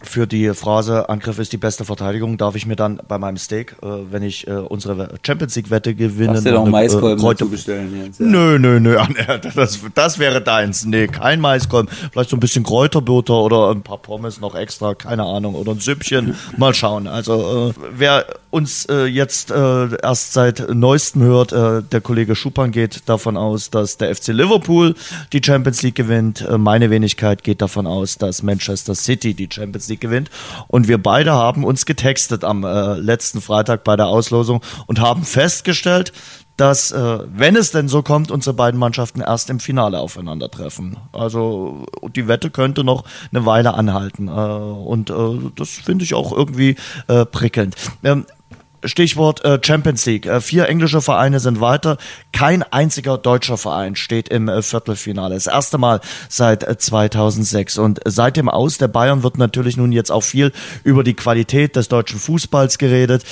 [0.03, 3.77] für die Phrase Angriff ist die beste Verteidigung darf ich mir dann bei meinem Steak,
[3.83, 8.05] äh, wenn ich äh, unsere Champions League Wette gewinne, Darfst du noch Maiskolben äh, bestellen
[8.05, 8.27] jetzt, ja.
[8.27, 8.97] Nö, nö, nö,
[9.55, 10.85] das, das wäre deins.
[10.85, 15.25] Nee, kein Maiskolben, vielleicht so ein bisschen Kräuterbutter oder ein paar Pommes noch extra, keine
[15.25, 17.09] Ahnung, oder ein Süppchen, mal schauen.
[17.09, 22.71] Also äh, wer uns äh, jetzt äh, erst seit neuestem hört, äh, der Kollege Schupan
[22.71, 24.95] geht davon aus, dass der FC Liverpool
[25.33, 26.41] die Champions League gewinnt.
[26.43, 30.31] Äh, meine Wenigkeit geht davon aus, dass Manchester City die Champions League gewinnt.
[30.69, 35.25] Und wir beide haben uns getextet am äh, letzten Freitag bei der Auslosung und haben
[35.25, 36.13] festgestellt,
[36.59, 40.97] dass, äh, wenn es denn so kommt, unsere beiden Mannschaften erst im Finale aufeinandertreffen.
[41.13, 41.87] Also
[42.17, 44.27] die Wette könnte noch eine Weile anhalten.
[44.27, 46.75] Äh, und äh, das finde ich auch irgendwie
[47.07, 47.77] äh, prickelnd.
[48.03, 48.27] Ähm,
[48.85, 50.27] Stichwort äh, Champions League.
[50.27, 51.99] Äh, vier englische Vereine sind weiter.
[52.33, 55.35] Kein einziger deutscher Verein steht im äh, Viertelfinale.
[55.35, 57.79] Das erste Mal seit 2006.
[57.79, 60.53] Und seit dem Aus der Bayern wird natürlich nun jetzt auch viel
[60.85, 63.25] über die Qualität des deutschen Fußballs geredet.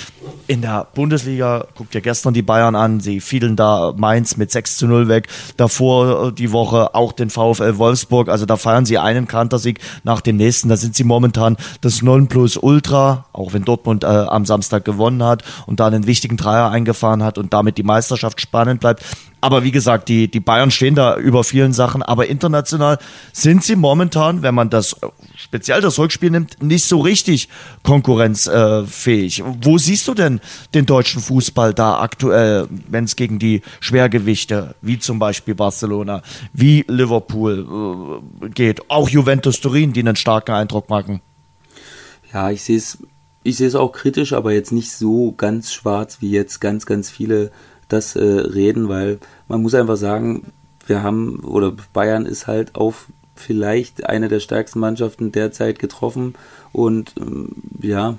[0.49, 4.79] In der Bundesliga, guckt ihr gestern die Bayern an, sie fielen da Mainz mit 6
[4.79, 5.29] zu 0 weg.
[5.57, 8.29] Davor die Woche auch den VfL Wolfsburg.
[8.29, 10.69] Also da feiern sie einen Kantersieg nach dem nächsten.
[10.69, 15.67] Da sind sie momentan das Nonplusultra, auch wenn Dortmund äh, am Samstag gewonnen hat hat
[15.67, 19.05] und da einen wichtigen Dreier eingefahren hat und damit die Meisterschaft spannend bleibt.
[19.41, 22.99] Aber wie gesagt, die, die Bayern stehen da über vielen Sachen, aber international
[23.33, 24.97] sind sie momentan, wenn man das
[25.37, 27.49] speziell das Rückspiel nimmt, nicht so richtig
[27.83, 29.45] konkurrenzfähig.
[29.63, 30.41] Wo siehst du denn
[30.75, 36.23] den deutschen Fußball da aktuell, wenn es gegen die Schwergewichte, wie zum Beispiel Barcelona,
[36.53, 41.21] wie Liverpool äh, geht, auch Juventus Turin, die einen starken Eindruck machen?
[42.33, 42.99] Ja, ich sehe es
[43.47, 47.11] ich sehe es auch kritisch, aber jetzt nicht so ganz schwarz, wie jetzt ganz, ganz
[47.11, 47.51] viele
[47.89, 49.19] das äh, reden, weil
[49.49, 50.53] man muss einfach sagen,
[50.87, 56.35] wir haben, oder Bayern ist halt auf vielleicht eine der stärksten Mannschaften derzeit getroffen
[56.73, 58.19] und ähm, ja,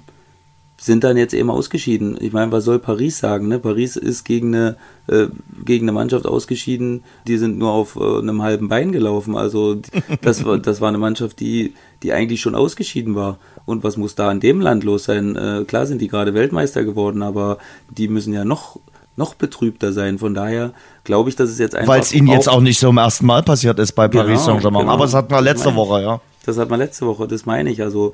[0.80, 2.17] sind dann jetzt eben ausgeschieden.
[2.21, 3.47] Ich meine, was soll Paris sagen?
[3.47, 3.57] Ne?
[3.57, 5.28] Paris ist gegen eine, äh,
[5.65, 9.36] gegen eine Mannschaft ausgeschieden, die sind nur auf äh, einem halben Bein gelaufen.
[9.36, 9.82] Also
[10.21, 11.73] das war, das war eine Mannschaft, die,
[12.03, 13.39] die eigentlich schon ausgeschieden war.
[13.68, 15.36] Und was muss da in dem Land los sein?
[15.36, 17.59] Äh, klar sind die gerade Weltmeister geworden, aber
[17.89, 18.80] die müssen ja noch
[19.18, 20.20] noch betrübter sein.
[20.20, 20.72] Von daher
[21.03, 21.93] glaube ich, dass es jetzt einfach.
[21.93, 24.45] Weil es ihnen jetzt auch nicht so im ersten Mal passiert ist bei Paris genau,
[24.45, 24.84] Saint-Germain.
[24.84, 24.93] Genau.
[24.93, 26.22] Aber es hat mal letzte Woche, ja.
[26.45, 27.82] Das hat man letzte Woche, das meine ich.
[27.82, 28.13] Also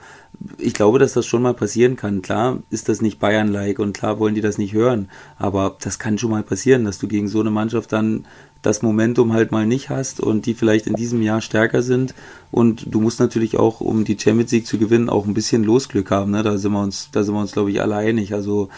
[0.58, 2.24] ich glaube, dass das schon mal passieren kann.
[2.24, 6.18] Klar ist das nicht Bayern-like und klar wollen die das nicht hören, aber das kann
[6.18, 8.26] schon mal passieren, dass du gegen so eine Mannschaft dann
[8.64, 12.16] das Momentum halt mal nicht hast und die vielleicht in diesem Jahr stärker sind.
[12.50, 16.12] Und du musst natürlich auch, um die Champions League zu gewinnen, auch ein bisschen Losglück
[16.12, 16.32] haben.
[16.32, 16.44] Ne?
[16.44, 18.34] Da sind wir uns, da sind wir uns, glaube ich, alle einig.
[18.34, 18.70] Also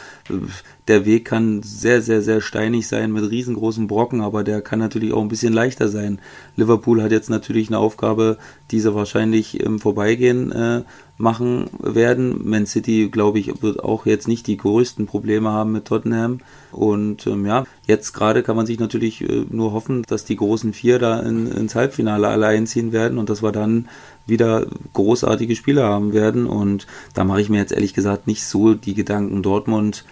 [0.87, 5.13] der Weg kann sehr, sehr, sehr steinig sein mit riesengroßen Brocken, aber der kann natürlich
[5.13, 6.19] auch ein bisschen leichter sein.
[6.55, 8.37] Liverpool hat jetzt natürlich eine Aufgabe,
[8.71, 10.81] die sie wahrscheinlich im Vorbeigehen äh,
[11.17, 12.47] machen werden.
[12.47, 16.39] Man City, glaube ich, wird auch jetzt nicht die größten Probleme haben mit Tottenham.
[16.71, 20.73] Und ähm, ja, jetzt gerade kann man sich natürlich äh, nur hoffen, dass die großen
[20.73, 23.87] vier da in, ins Halbfinale alle einziehen werden und dass wir dann
[24.27, 26.47] wieder großartige Spiele haben werden.
[26.47, 29.41] Und da mache ich mir jetzt ehrlich gesagt nicht so die Gedanken.
[29.41, 30.03] Dortmund,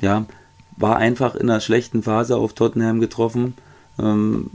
[0.00, 0.24] ja,
[0.78, 3.54] war einfach in einer schlechten Phase auf Tottenham getroffen.
[3.98, 4.50] Ähm,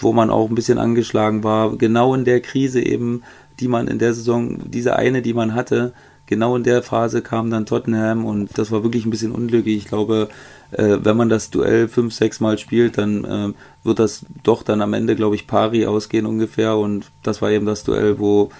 [0.00, 3.22] wo man auch ein bisschen angeschlagen war, genau in der Krise eben
[3.60, 5.92] die man in der Saison, diese eine, die man hatte,
[6.26, 9.76] genau in der Phase kam dann Tottenham und das war wirklich ein bisschen unglücklich.
[9.76, 10.28] Ich glaube,
[10.70, 13.52] äh, wenn man das Duell fünf, sechs Mal spielt, dann äh,
[13.82, 17.66] wird das doch dann am Ende, glaube ich, pari ausgehen ungefähr und das war eben
[17.66, 18.50] das Duell, wo,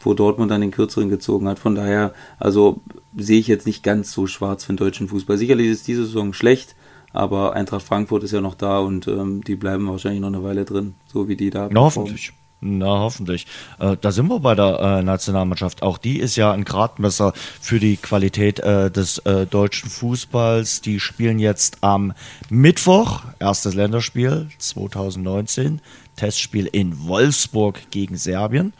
[0.00, 1.58] wo Dortmund dann den Kürzeren gezogen hat.
[1.58, 2.80] Von daher, also
[3.16, 5.38] sehe ich jetzt nicht ganz so schwarz für den deutschen Fußball.
[5.38, 6.76] Sicherlich ist diese Saison schlecht,
[7.12, 10.66] aber Eintracht Frankfurt ist ja noch da und ähm, die bleiben wahrscheinlich noch eine Weile
[10.66, 11.70] drin, so wie die da.
[11.72, 12.34] Na, hoffentlich.
[12.60, 13.46] Na, hoffentlich.
[13.78, 15.82] Äh, da sind wir bei der äh, Nationalmannschaft.
[15.82, 20.80] Auch die ist ja ein Gradmesser für die Qualität äh, des äh, deutschen Fußballs.
[20.80, 22.14] Die spielen jetzt am
[22.48, 25.82] Mittwoch, erstes Länderspiel 2019,
[26.16, 28.72] Testspiel in Wolfsburg gegen Serbien.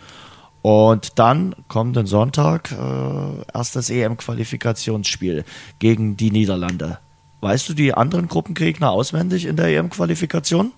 [0.63, 5.45] Und dann kommenden Sonntag äh, erstes EM-Qualifikationsspiel
[5.79, 6.99] gegen die Niederlande.
[7.41, 10.73] Weißt du die anderen Gruppengegner auswendig in der EM-Qualifikation?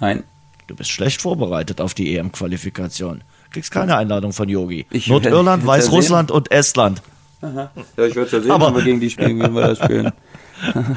[0.00, 0.24] Nein.
[0.68, 3.22] Du bist schlecht vorbereitet auf die EM-Qualifikation.
[3.50, 4.84] Kriegst keine Einladung von Yogi.
[5.06, 7.00] Nordirland, Weißrussland und Estland.
[7.40, 7.70] Aha.
[7.96, 9.74] Ja, ich würde es ja sehen, Aber, wenn wir gegen die spielen, wie wir da
[9.74, 10.12] spielen.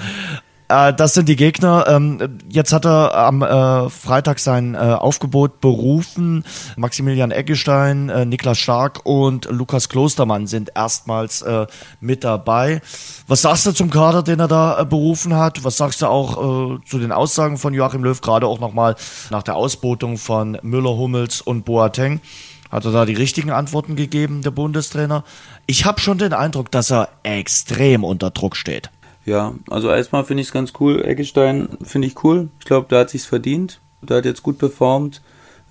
[0.72, 1.86] Äh, das sind die Gegner.
[1.88, 6.45] Ähm, jetzt hat er am äh, Freitag sein äh, Aufgebot berufen.
[6.78, 11.67] Maximilian Eggestein, äh, Niklas Stark und Lukas Klostermann sind erstmals äh,
[11.99, 12.82] mit dabei.
[13.28, 15.63] Was sagst du zum Kader, den er da äh, berufen hat?
[15.63, 18.95] Was sagst du auch zu den Aussagen von Joachim Löw, gerade auch nochmal
[19.30, 22.22] nach der Ausbotung von Müller, Hummels und Boateng?
[22.69, 25.24] Hat er da die richtigen Antworten gegeben, der Bundestrainer?
[25.67, 28.89] Ich habe schon den Eindruck, dass er extrem unter Druck steht.
[29.26, 31.03] Ja, also erstmal finde ich es ganz cool.
[31.05, 32.49] Eggestein finde ich cool.
[32.59, 33.80] Ich glaube, da hat sich's verdient.
[34.01, 35.22] Der hat jetzt gut performt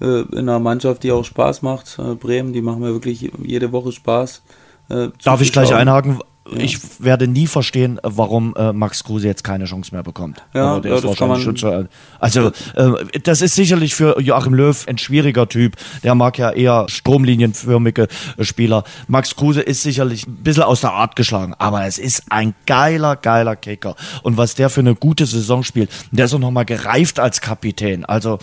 [0.00, 1.98] äh, in einer Mannschaft, die auch Spaß macht.
[1.98, 4.42] Äh, Bremen, die machen mir wirklich jede Woche Spaß.
[4.88, 6.20] Äh, Darf ich gleich einhaken?
[6.56, 10.42] Ich werde nie verstehen, warum äh, Max Kruse jetzt keine Chance mehr bekommt.
[10.54, 11.88] Ja, also, ja das kann man zu,
[12.18, 15.76] also äh, das ist sicherlich für Joachim Löw ein schwieriger Typ.
[16.02, 18.84] Der mag ja eher stromlinienförmige äh, Spieler.
[19.08, 23.16] Max Kruse ist sicherlich ein bisschen aus der Art geschlagen, aber es ist ein geiler,
[23.16, 23.96] geiler Kicker.
[24.22, 28.04] Und was der für eine gute Saison spielt, der ist auch nochmal gereift als Kapitän.
[28.04, 28.38] Also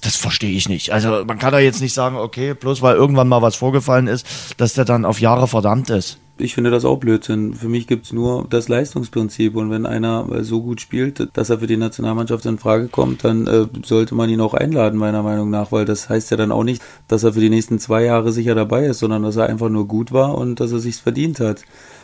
[0.00, 0.90] das verstehe ich nicht.
[0.92, 4.26] Also man kann da jetzt nicht sagen, okay, bloß weil irgendwann mal was vorgefallen ist,
[4.56, 7.54] dass der dann auf Jahre verdammt ist ich finde das auch Blödsinn.
[7.54, 11.50] Für mich gibt es nur das Leistungsprinzip und wenn einer äh, so gut spielt, dass
[11.50, 15.22] er für die Nationalmannschaft in Frage kommt, dann äh, sollte man ihn auch einladen, meiner
[15.22, 18.04] Meinung nach, weil das heißt ja dann auch nicht, dass er für die nächsten zwei
[18.04, 21.00] Jahre sicher dabei ist, sondern dass er einfach nur gut war und dass er sich's
[21.00, 21.62] verdient hat.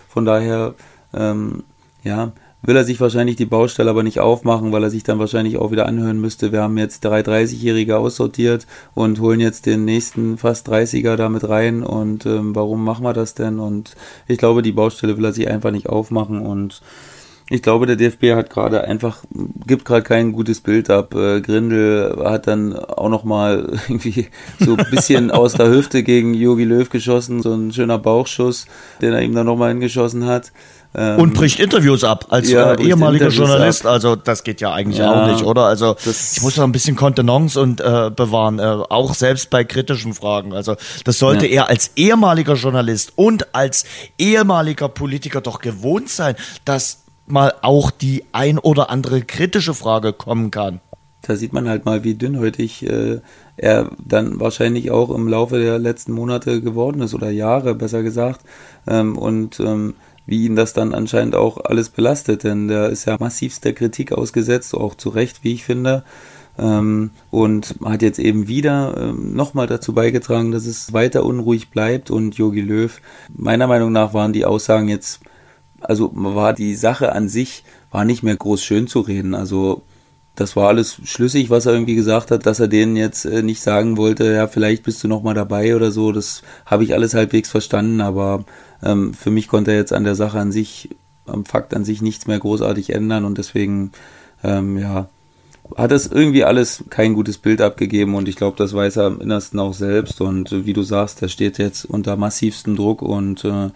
[0.09, 0.75] Von daher,
[1.15, 1.65] ähm,
[2.05, 2.33] ja,
[2.63, 5.71] will er sich wahrscheinlich die Baustelle aber nicht aufmachen, weil er sich dann wahrscheinlich auch
[5.71, 10.69] wieder anhören müsste, wir haben jetzt drei 30-Jährige aussortiert und holen jetzt den nächsten fast
[10.69, 13.59] 30er damit rein und ähm, warum machen wir das denn?
[13.59, 13.95] Und
[14.27, 16.83] ich glaube, die Baustelle will er sich einfach nicht aufmachen und
[17.51, 19.25] ich glaube, der DFB hat gerade einfach,
[19.67, 21.15] gibt gerade kein gutes Bild ab.
[21.15, 24.29] Äh, Grindel hat dann auch nochmal irgendwie
[24.59, 28.67] so ein bisschen aus der Hüfte gegen Jogi Löw geschossen, so ein schöner Bauchschuss,
[29.01, 30.53] den er ihm dann nochmal hingeschossen hat.
[30.95, 33.85] Ähm, und bricht Interviews ab als ja, äh, ehemaliger Interviews Journalist.
[33.85, 33.93] Ab.
[33.93, 35.65] Also das geht ja eigentlich ja, auch nicht, oder?
[35.65, 40.15] Also ich muss da ein bisschen Kontenance und äh, bewahren, äh, auch selbst bei kritischen
[40.15, 40.55] Fragen.
[40.55, 41.65] Also das sollte ja.
[41.65, 43.85] er als ehemaliger Journalist und als
[44.19, 50.51] ehemaliger Politiker doch gewohnt sein, dass mal auch die ein oder andere kritische Frage kommen
[50.51, 50.81] kann.
[51.23, 53.21] Da sieht man halt mal, wie dünnhäutig äh,
[53.59, 58.41] er dann wahrscheinlich auch im Laufe der letzten Monate geworden ist oder Jahre, besser gesagt.
[58.87, 59.95] Ähm, und ähm,
[60.29, 64.13] wie ihn das dann anscheinend auch alles belastet, denn der ist ja massivst der Kritik
[64.13, 66.05] ausgesetzt, auch zu Recht, wie ich finde.
[66.59, 72.11] Ähm, und hat jetzt eben wieder ähm, nochmal dazu beigetragen, dass es weiter unruhig bleibt
[72.11, 73.01] und Yogi Löw,
[73.35, 75.21] meiner Meinung nach waren die Aussagen jetzt,
[75.81, 79.35] also war die Sache an sich, war nicht mehr groß schön zu reden.
[79.35, 79.81] Also
[80.35, 83.63] das war alles schlüssig, was er irgendwie gesagt hat, dass er denen jetzt äh, nicht
[83.63, 86.13] sagen wollte, ja, vielleicht bist du nochmal dabei oder so.
[86.13, 88.45] Das habe ich alles halbwegs verstanden, aber
[88.83, 90.91] ähm, für mich konnte er jetzt an der Sache an sich,
[91.27, 93.93] am Fakt an sich nichts mehr großartig ändern und deswegen,
[94.43, 95.09] ähm, ja,
[95.77, 99.21] hat es irgendwie alles kein gutes Bild abgegeben und ich glaube, das weiß er im
[99.21, 103.45] Innersten auch selbst und äh, wie du sagst, der steht jetzt unter massivstem Druck und
[103.45, 103.69] äh,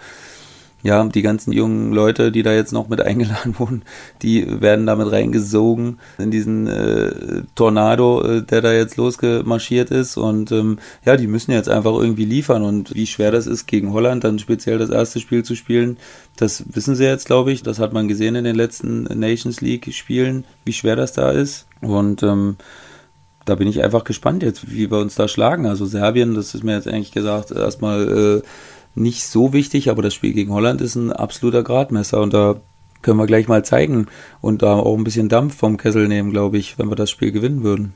[0.82, 3.82] ja, die ganzen jungen Leute, die da jetzt noch mit eingeladen wurden,
[4.22, 10.16] die werden damit reingesogen in diesen äh, Tornado, äh, der da jetzt losgemarschiert ist.
[10.16, 12.62] Und ähm, ja, die müssen jetzt einfach irgendwie liefern.
[12.62, 15.98] Und wie schwer das ist, gegen Holland dann speziell das erste Spiel zu spielen,
[16.36, 17.62] das wissen sie jetzt, glaube ich.
[17.62, 21.66] Das hat man gesehen in den letzten Nations League-Spielen, wie schwer das da ist.
[21.80, 22.56] Und ähm,
[23.44, 25.66] da bin ich einfach gespannt jetzt, wie wir uns da schlagen.
[25.66, 28.42] Also Serbien, das ist mir jetzt eigentlich gesagt, erstmal äh,
[28.94, 32.60] nicht so wichtig, aber das Spiel gegen Holland ist ein absoluter Gradmesser und da
[33.00, 34.06] können wir gleich mal zeigen
[34.40, 37.32] und da auch ein bisschen Dampf vom Kessel nehmen, glaube ich, wenn wir das Spiel
[37.32, 37.94] gewinnen würden.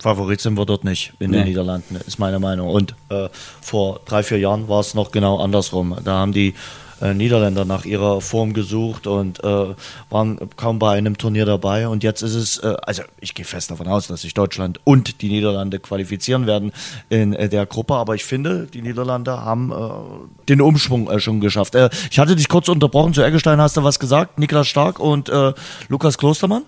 [0.00, 1.38] Favorit sind wir dort nicht in nee.
[1.38, 2.68] den Niederlanden, ist meine Meinung.
[2.68, 3.28] Und äh,
[3.60, 5.96] vor drei, vier Jahren war es noch genau andersrum.
[6.04, 6.54] Da haben die
[7.00, 9.74] äh, Niederländer nach ihrer Form gesucht und äh,
[10.10, 11.88] waren kaum bei einem Turnier dabei.
[11.88, 15.20] Und jetzt ist es, äh, also ich gehe fest davon aus, dass sich Deutschland und
[15.22, 16.72] die Niederlande qualifizieren werden
[17.08, 17.94] in äh, der Gruppe.
[17.94, 21.76] Aber ich finde, die Niederlande haben äh, den Umschwung äh, schon geschafft.
[22.10, 23.14] Ich hatte dich kurz unterbrochen.
[23.14, 24.38] Zu Eggestein hast du was gesagt.
[24.38, 25.52] Niklas Stark und äh,
[25.88, 26.62] Lukas Klostermann?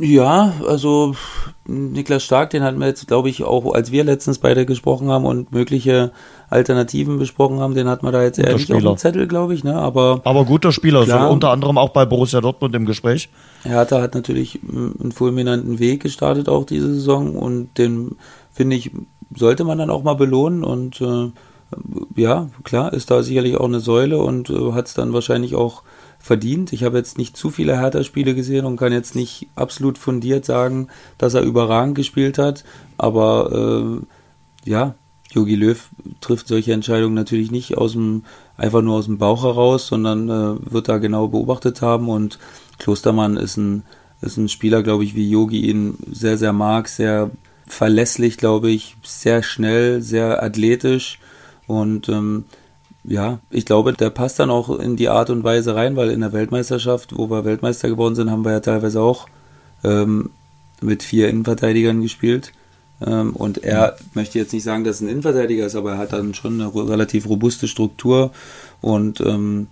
[0.00, 1.14] Ja, also
[1.66, 5.24] Niklas Stark, den hatten wir jetzt, glaube ich, auch als wir letztens beide gesprochen haben
[5.24, 6.12] und mögliche
[6.50, 9.64] Alternativen besprochen haben, den hat man da jetzt eher nicht auf dem Zettel, glaube ich,
[9.64, 9.74] ne?
[9.74, 13.30] Aber, Aber guter Spieler, klar, so unter anderem auch bei Borussia Dortmund im Gespräch.
[13.62, 18.16] Hertha hat natürlich einen fulminanten Weg gestartet auch diese Saison und den
[18.52, 18.90] finde ich
[19.34, 21.30] sollte man dann auch mal belohnen und äh,
[22.16, 25.82] ja, klar, ist da sicherlich auch eine Säule und äh, hat es dann wahrscheinlich auch
[26.22, 26.72] verdient.
[26.72, 30.88] Ich habe jetzt nicht zu viele Hertha-Spiele gesehen und kann jetzt nicht absolut fundiert sagen,
[31.18, 32.64] dass er überragend gespielt hat.
[32.96, 33.98] Aber
[34.64, 34.94] äh, ja,
[35.32, 35.88] Jogi Löw
[36.20, 38.24] trifft solche Entscheidungen natürlich nicht aus dem,
[38.56, 42.08] einfach nur aus dem Bauch heraus, sondern äh, wird da genau beobachtet haben.
[42.08, 42.38] Und
[42.78, 43.82] Klostermann ist ein,
[44.20, 47.30] ist ein Spieler, glaube ich, wie Yogi ihn sehr, sehr mag, sehr
[47.66, 51.18] verlässlich, glaube ich, sehr schnell, sehr athletisch
[51.66, 52.44] und ähm,
[53.04, 56.20] ja, ich glaube, der passt dann auch in die Art und Weise rein, weil in
[56.20, 59.26] der Weltmeisterschaft, wo wir Weltmeister geworden sind, haben wir ja teilweise auch
[59.82, 60.30] ähm,
[60.80, 62.52] mit vier Innenverteidigern gespielt.
[63.04, 64.06] Ähm, und er mhm.
[64.14, 66.72] möchte jetzt nicht sagen, dass er ein Innenverteidiger ist, aber er hat dann schon eine
[66.74, 68.30] relativ robuste Struktur
[68.80, 69.66] und ähm,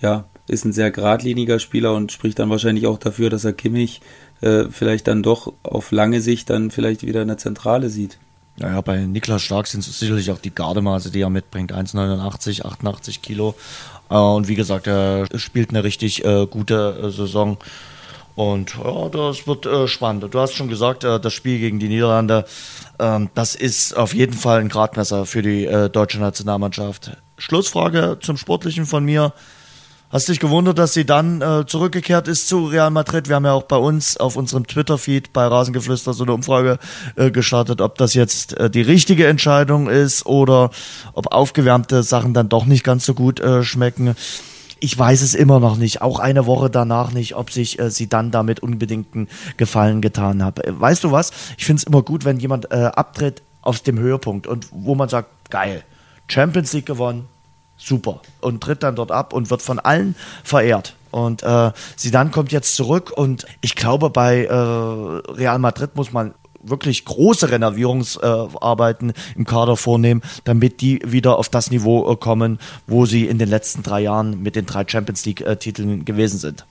[0.00, 4.00] ja, ist ein sehr geradliniger Spieler und spricht dann wahrscheinlich auch dafür, dass er Kimmich
[4.40, 8.18] äh, vielleicht dann doch auf lange Sicht dann vielleicht wieder in der Zentrale sieht.
[8.56, 11.72] Naja, bei Niklas Stark sind es sicherlich auch die Gardemaße, die er mitbringt.
[11.72, 13.54] 1,89, 88 Kilo.
[14.10, 17.58] Äh, und wie gesagt, er spielt eine richtig äh, gute äh, Saison.
[18.34, 20.32] Und ja, das wird äh, spannend.
[20.32, 22.46] Du hast schon gesagt, äh, das Spiel gegen die Niederlande,
[22.98, 27.10] ähm, das ist auf jeden Fall ein Gradmesser für die äh, deutsche Nationalmannschaft.
[27.38, 29.32] Schlussfrage zum Sportlichen von mir.
[30.12, 33.28] Hast dich gewundert, dass sie dann äh, zurückgekehrt ist zu Real Madrid?
[33.28, 36.80] Wir haben ja auch bei uns auf unserem Twitter-Feed bei Rasengeflüster so eine Umfrage
[37.14, 40.70] äh, gestartet, ob das jetzt äh, die richtige Entscheidung ist oder
[41.12, 44.16] ob aufgewärmte Sachen dann doch nicht ganz so gut äh, schmecken.
[44.80, 48.08] Ich weiß es immer noch nicht, auch eine Woche danach nicht, ob sich äh, sie
[48.08, 50.58] dann damit unbedingten Gefallen getan hat.
[50.58, 51.30] Äh, weißt du was?
[51.56, 55.08] Ich finde es immer gut, wenn jemand äh, abtritt aus dem Höhepunkt und wo man
[55.08, 55.84] sagt, geil,
[56.26, 57.28] Champions League gewonnen,
[57.80, 58.20] super.
[58.40, 60.14] Und tritt dann dort ab und wird von allen
[60.44, 60.94] verehrt.
[61.10, 66.12] Und äh, sie dann kommt jetzt zurück und ich glaube, bei äh, Real Madrid muss
[66.12, 72.16] man wirklich große Renovierungsarbeiten äh, im Kader vornehmen, damit die wieder auf das Niveau äh,
[72.16, 76.38] kommen, wo sie in den letzten drei Jahren mit den drei Champions League-Titeln äh, gewesen
[76.38, 76.66] sind.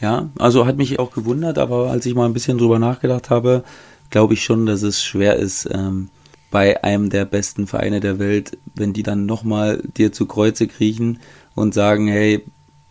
[0.00, 3.64] Ja, also hat mich auch gewundert, aber als ich mal ein bisschen drüber nachgedacht habe,
[4.10, 6.10] glaube ich schon, dass es schwer ist, ähm,
[6.52, 11.18] bei einem der besten Vereine der Welt, wenn die dann nochmal dir zu Kreuze kriechen
[11.56, 12.44] und sagen, hey,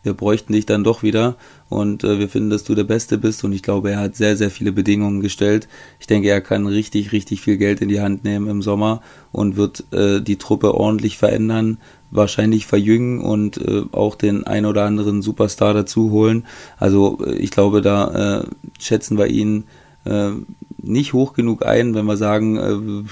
[0.04, 1.36] wir bräuchten dich dann doch wieder
[1.70, 4.36] und äh, wir finden, dass du der Beste bist und ich glaube, er hat sehr,
[4.36, 5.68] sehr viele Bedingungen gestellt.
[6.00, 9.02] Ich denke, er kann richtig, richtig viel Geld in die Hand nehmen im Sommer
[9.32, 11.78] und wird äh, die Truppe ordentlich verändern,
[12.10, 16.48] wahrscheinlich verjüngen und äh, auch den ein oder anderen Superstar dazu holen.
[16.78, 18.44] Also äh, ich glaube, da äh,
[18.80, 19.66] schätzen wir ihn
[20.06, 20.32] äh,
[20.82, 23.08] nicht hoch genug ein, wenn wir sagen,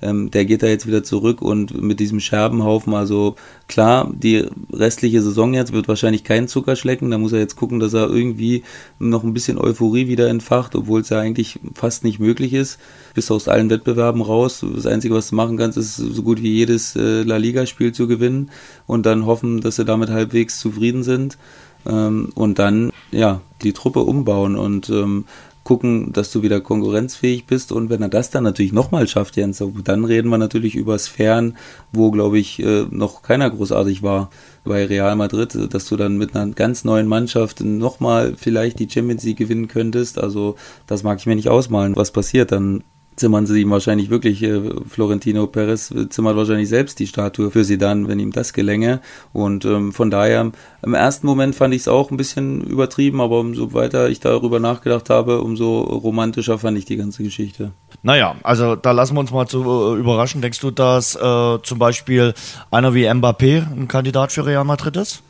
[0.00, 3.36] ähm, der geht da jetzt wieder zurück und mit diesem Scherbenhaufen, also
[3.66, 7.80] klar, die restliche Saison jetzt wird wahrscheinlich keinen Zucker schlecken, da muss er jetzt gucken,
[7.80, 8.62] dass er irgendwie
[8.98, 12.78] noch ein bisschen Euphorie wieder entfacht, obwohl es ja eigentlich fast nicht möglich ist,
[13.14, 14.64] bis aus allen Wettbewerben raus.
[14.74, 18.06] Das Einzige, was du machen kannst, ist so gut wie jedes äh, La Liga-Spiel zu
[18.06, 18.50] gewinnen
[18.86, 21.38] und dann hoffen, dass sie damit halbwegs zufrieden sind.
[21.86, 24.56] Ähm, und dann, ja, die Truppe umbauen.
[24.56, 25.24] Und ähm,
[25.68, 27.72] gucken, dass du wieder konkurrenzfähig bist.
[27.72, 31.58] Und wenn er das dann natürlich nochmal schafft, Jens, dann reden wir natürlich über Sphären,
[31.92, 34.30] wo, glaube ich, äh, noch keiner großartig war
[34.64, 39.24] bei Real Madrid, dass du dann mit einer ganz neuen Mannschaft nochmal vielleicht die Champions
[39.24, 40.18] League gewinnen könntest.
[40.18, 40.56] Also
[40.86, 42.50] das mag ich mir nicht ausmalen, was passiert.
[42.50, 42.82] Dann
[43.18, 47.78] zimmern sie ihm wahrscheinlich wirklich, äh, Florentino Perez zimmert wahrscheinlich selbst die Statue für sie
[47.78, 49.00] dann, wenn ihm das gelänge.
[49.32, 50.50] Und ähm, von daher,
[50.82, 54.60] im ersten Moment fand ich es auch ein bisschen übertrieben, aber umso weiter ich darüber
[54.60, 57.72] nachgedacht habe, umso romantischer fand ich die ganze Geschichte.
[58.02, 60.40] Naja, also da lassen wir uns mal zu äh, überraschen.
[60.40, 62.34] Denkst du, dass äh, zum Beispiel
[62.70, 65.22] einer wie Mbappé ein Kandidat für Real Madrid ist?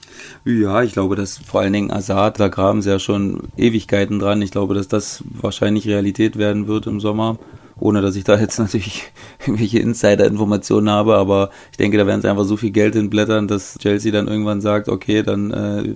[0.45, 4.43] Ja, ich glaube, dass vor allen Dingen Assad, da graben sie ja schon Ewigkeiten dran.
[4.43, 7.39] Ich glaube, dass das wahrscheinlich Realität werden wird im Sommer
[7.81, 9.05] ohne dass ich da jetzt natürlich
[9.41, 13.79] irgendwelche Insider-Informationen habe, aber ich denke, da werden sie einfach so viel Geld hinblättern, dass
[13.79, 15.95] Chelsea dann irgendwann sagt, okay, dann äh,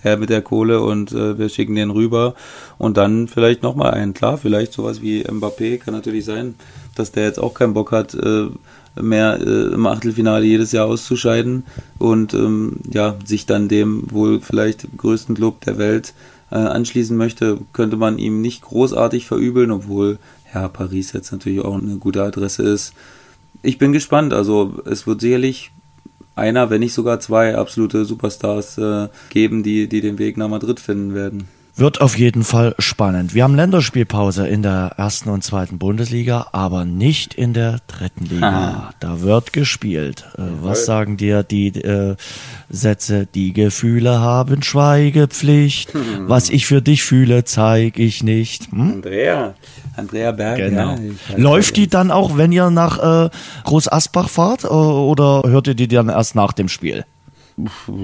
[0.00, 2.34] her mit der Kohle und äh, wir schicken den rüber
[2.78, 4.14] und dann vielleicht nochmal einen.
[4.14, 6.54] Klar, vielleicht sowas wie Mbappé kann natürlich sein,
[6.94, 8.46] dass der jetzt auch keinen Bock hat, äh,
[9.00, 11.64] mehr äh, im Achtelfinale jedes Jahr auszuscheiden
[11.98, 16.14] und ähm, ja, sich dann dem wohl vielleicht größten Club der Welt
[16.50, 20.18] äh, anschließen möchte, könnte man ihm nicht großartig verübeln, obwohl
[20.54, 22.94] ja, Paris jetzt natürlich auch eine gute Adresse ist.
[23.62, 24.32] Ich bin gespannt.
[24.32, 25.70] Also es wird sicherlich
[26.36, 30.80] einer, wenn nicht sogar zwei absolute Superstars äh, geben, die, die den Weg nach Madrid
[30.80, 31.48] finden werden.
[31.78, 33.34] Wird auf jeden Fall spannend.
[33.34, 38.48] Wir haben Länderspielpause in der ersten und zweiten Bundesliga, aber nicht in der dritten Liga.
[38.48, 38.94] Ah.
[38.98, 40.24] Da wird gespielt.
[40.36, 42.16] Äh, was sagen dir die äh,
[42.68, 43.28] Sätze?
[43.32, 45.94] Die Gefühle haben Schweigepflicht.
[45.94, 46.28] Hm.
[46.28, 48.72] Was ich für dich fühle, zeige ich nicht.
[48.72, 48.94] Hm?
[48.94, 49.54] Andrea,
[49.96, 50.56] Andrea Berg.
[50.56, 50.96] Genau.
[50.96, 53.30] Ja, Läuft die dann auch, wenn ihr nach äh,
[53.62, 57.04] Groß Asbach fahrt, äh, oder hört ihr die dann erst nach dem Spiel?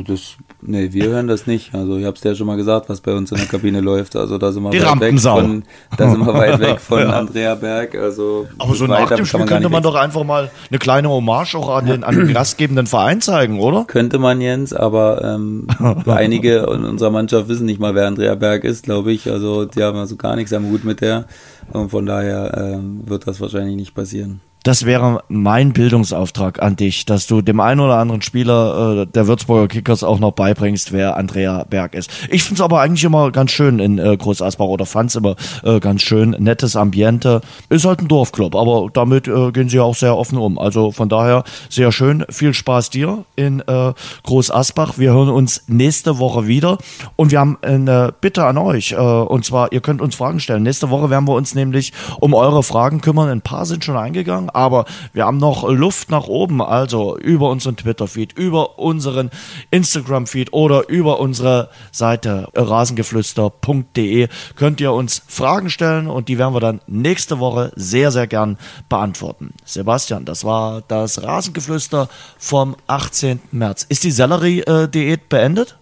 [0.06, 1.74] Das, nee, wir hören das nicht.
[1.74, 3.80] Also ich habe es dir ja schon mal gesagt, was bei uns in der Kabine
[3.82, 4.16] läuft.
[4.16, 5.62] Also da sind wir Die weit weg von,
[5.96, 7.10] da sind wir weit weg von Ja.
[7.10, 7.94] Andrea Berg.
[7.94, 11.54] Also Aber so nach dem Spiel man könnte man doch einfach mal eine kleine Hommage
[11.54, 13.84] auch an den, an den gastgebenden Verein zeigen, oder?
[13.84, 15.68] Könnte man, Jens, aber ähm,
[16.06, 19.30] einige in unserer Mannschaft wissen nicht mal, wer Andrea Berg ist, glaube ich.
[19.30, 21.26] Also die haben also gar nichts am Hut mit der.
[21.72, 24.40] Und von daher ähm, wird das wahrscheinlich nicht passieren.
[24.64, 29.26] Das wäre mein Bildungsauftrag an dich, dass du dem einen oder anderen Spieler äh, der
[29.26, 32.10] Würzburger Kickers auch noch beibringst, wer Andrea Berg ist.
[32.30, 35.80] Ich find's aber eigentlich immer ganz schön in äh, Groß Asbach oder fand's immer äh,
[35.80, 36.30] ganz schön.
[36.38, 37.42] Nettes Ambiente.
[37.68, 40.58] Ist halt ein Dorfclub, aber damit äh, gehen sie auch sehr offen um.
[40.58, 42.24] Also von daher sehr schön.
[42.30, 43.92] Viel Spaß dir in äh,
[44.22, 44.96] Groß Asbach.
[44.96, 46.78] Wir hören uns nächste Woche wieder
[47.16, 48.92] und wir haben eine Bitte an euch.
[48.92, 50.62] Äh, und zwar, ihr könnt uns Fragen stellen.
[50.62, 53.28] Nächste Woche werden wir uns nämlich um eure Fragen kümmern.
[53.28, 56.62] Ein paar sind schon eingegangen, aber wir haben noch Luft nach oben.
[56.62, 59.30] Also über unseren Twitter-Feed, über unseren
[59.70, 66.60] Instagram-Feed oder über unsere Seite rasengeflüster.de könnt ihr uns Fragen stellen und die werden wir
[66.60, 69.54] dann nächste Woche sehr, sehr gern beantworten.
[69.64, 73.40] Sebastian, das war das Rasengeflüster vom 18.
[73.52, 73.86] März.
[73.88, 75.78] Ist die Sellerie-Diät beendet?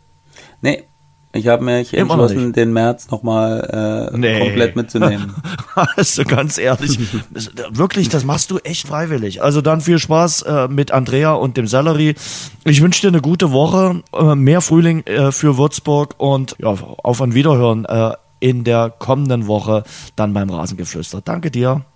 [0.60, 0.84] Nee,
[1.34, 2.56] ich habe mich Immer entschlossen, nicht.
[2.56, 4.38] den März nochmal äh, Nee.
[4.40, 5.34] komplett mitzunehmen.
[5.96, 6.98] Also ganz ehrlich,
[7.70, 9.42] wirklich, das machst du echt freiwillig.
[9.42, 12.14] Also dann viel Spaß äh, mit Andrea und dem Sellerie.
[12.64, 17.22] Ich wünsche dir eine gute Woche, äh, mehr Frühling äh, für Würzburg und ja, auf
[17.22, 21.22] ein Wiederhören äh, in der kommenden Woche dann beim Rasengeflüster.
[21.24, 21.84] Danke dir.